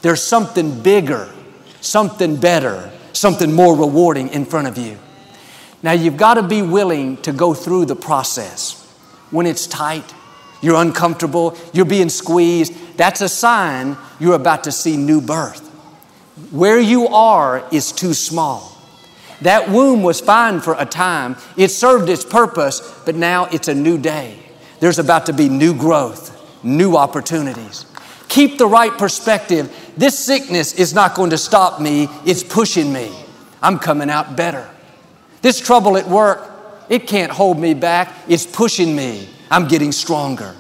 There's 0.04 0.22
something 0.22 0.84
bigger, 0.84 1.34
something 1.82 2.36
better, 2.36 2.92
something 3.14 3.52
more 3.52 3.76
rewarding 3.76 4.30
in 4.30 4.46
front 4.46 4.68
of 4.68 4.78
you. 4.78 5.00
Now, 5.82 5.94
you've 5.94 6.18
got 6.18 6.36
to 6.36 6.44
be 6.44 6.62
willing 6.62 7.18
to 7.24 7.32
go 7.34 7.56
through 7.56 7.86
the 7.86 7.96
process. 7.96 8.80
When 9.32 9.48
it's 9.48 9.66
tight, 9.66 10.14
you're 10.62 10.80
uncomfortable, 10.80 11.58
you're 11.74 11.86
being 11.86 12.10
squeezed, 12.10 12.98
that's 12.98 13.22
a 13.22 13.30
sign 13.30 13.98
you're 14.20 14.36
about 14.36 14.66
to 14.66 14.72
see 14.72 14.96
new 14.96 15.20
birth. 15.20 15.72
Where 16.52 16.80
you 16.80 17.08
are 17.08 17.64
is 17.72 17.92
too 17.92 18.14
small. 18.14 18.76
That 19.42 19.70
womb 19.70 20.04
was 20.04 20.22
fine 20.22 20.62
for 20.62 20.76
a 20.80 20.86
time, 20.86 21.36
it 21.58 21.70
served 21.70 22.10
its 22.10 22.24
purpose, 22.24 22.80
but 23.06 23.16
now 23.16 23.46
it's 23.46 23.68
a 23.68 23.76
new 23.76 23.98
day. 23.98 24.40
There's 24.80 25.00
about 25.00 25.26
to 25.28 25.34
be 25.34 25.50
new 25.50 25.74
growth, 25.74 26.64
new 26.64 26.96
opportunities. 26.96 27.86
Keep 28.30 28.58
the 28.58 28.66
right 28.66 28.92
perspective. 28.92 29.94
This 29.96 30.18
sickness 30.18 30.74
is 30.74 30.94
not 30.94 31.14
going 31.14 31.30
to 31.32 31.38
stop 31.38 31.80
me, 31.80 32.08
it's 32.26 32.42
pushing 32.42 32.92
me. 32.92 33.12
I'm 33.62 33.78
coming 33.78 34.10
out 34.10 34.36
better. 34.36 34.68
This 35.42 35.60
trouble 35.60 35.98
at 35.98 36.08
work, 36.08 36.50
it 36.90 37.06
can't 37.06 37.32
hold 37.32 37.60
me 37.60 37.74
back, 37.74 38.12
it's 38.28 38.46
pushing 38.46 38.96
me. 38.96 39.30
I'm 39.52 39.68
getting 39.68 39.92
stronger. 39.92 40.56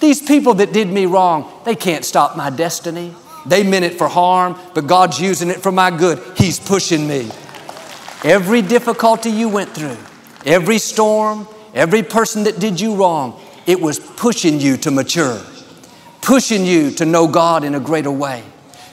These 0.00 0.22
people 0.22 0.54
that 0.54 0.72
did 0.72 0.88
me 0.88 1.06
wrong, 1.06 1.60
they 1.64 1.74
can't 1.74 2.04
stop 2.04 2.36
my 2.36 2.48
destiny. 2.48 3.14
They 3.46 3.62
meant 3.62 3.84
it 3.84 3.98
for 3.98 4.08
harm, 4.08 4.58
but 4.74 4.86
God's 4.86 5.20
using 5.20 5.50
it 5.50 5.62
for 5.62 5.72
my 5.72 5.90
good. 5.90 6.22
He's 6.36 6.58
pushing 6.58 7.06
me. 7.06 7.30
Every 8.24 8.62
difficulty 8.62 9.30
you 9.30 9.48
went 9.48 9.70
through, 9.70 9.98
every 10.46 10.78
storm, 10.78 11.46
every 11.74 12.02
person 12.02 12.44
that 12.44 12.58
did 12.58 12.80
you 12.80 12.94
wrong, 12.94 13.38
it 13.66 13.80
was 13.80 13.98
pushing 13.98 14.60
you 14.60 14.78
to 14.78 14.90
mature, 14.90 15.40
pushing 16.22 16.64
you 16.64 16.90
to 16.92 17.04
know 17.04 17.28
God 17.28 17.64
in 17.64 17.74
a 17.74 17.80
greater 17.80 18.10
way, 18.10 18.42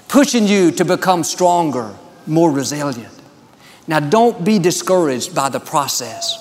pushing 0.09 0.47
you 0.47 0.71
to 0.71 0.83
become 0.83 1.23
stronger, 1.23 1.95
more 2.27 2.51
resilient. 2.51 3.13
Now, 3.87 4.01
don't 4.01 4.43
be 4.43 4.59
discouraged 4.59 5.33
by 5.33 5.49
the 5.49 5.59
process. 5.59 6.37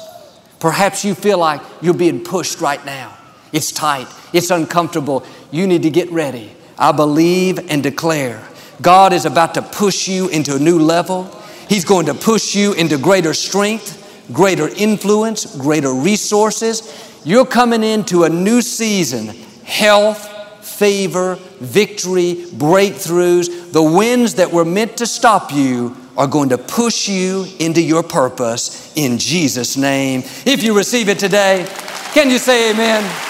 Perhaps 0.58 1.04
you 1.04 1.14
feel 1.14 1.38
like 1.38 1.60
you're 1.80 1.94
being 1.94 2.22
pushed 2.22 2.60
right 2.60 2.84
now. 2.84 3.16
It's 3.52 3.72
tight, 3.72 4.08
it's 4.32 4.50
uncomfortable. 4.50 5.24
You 5.50 5.66
need 5.66 5.82
to 5.82 5.90
get 5.90 6.10
ready. 6.10 6.56
I 6.80 6.92
believe 6.92 7.70
and 7.70 7.82
declare 7.82 8.42
God 8.80 9.12
is 9.12 9.26
about 9.26 9.54
to 9.54 9.62
push 9.62 10.08
you 10.08 10.28
into 10.28 10.56
a 10.56 10.58
new 10.58 10.78
level. 10.78 11.24
He's 11.68 11.84
going 11.84 12.06
to 12.06 12.14
push 12.14 12.54
you 12.54 12.72
into 12.72 12.96
greater 12.96 13.34
strength, 13.34 14.26
greater 14.32 14.68
influence, 14.68 15.56
greater 15.56 15.92
resources. 15.92 17.20
You're 17.24 17.44
coming 17.44 17.84
into 17.84 18.24
a 18.24 18.30
new 18.30 18.62
season 18.62 19.28
health, 19.64 20.26
favor, 20.66 21.36
victory, 21.60 22.46
breakthroughs. 22.54 23.72
The 23.72 23.82
winds 23.82 24.34
that 24.36 24.50
were 24.50 24.64
meant 24.64 24.96
to 24.96 25.06
stop 25.06 25.52
you 25.52 25.94
are 26.16 26.26
going 26.26 26.48
to 26.48 26.58
push 26.58 27.08
you 27.08 27.46
into 27.58 27.82
your 27.82 28.02
purpose 28.02 28.92
in 28.96 29.18
Jesus' 29.18 29.76
name. 29.76 30.20
If 30.46 30.62
you 30.62 30.76
receive 30.76 31.08
it 31.08 31.18
today, 31.18 31.66
can 32.14 32.30
you 32.30 32.38
say 32.38 32.70
amen? 32.72 33.29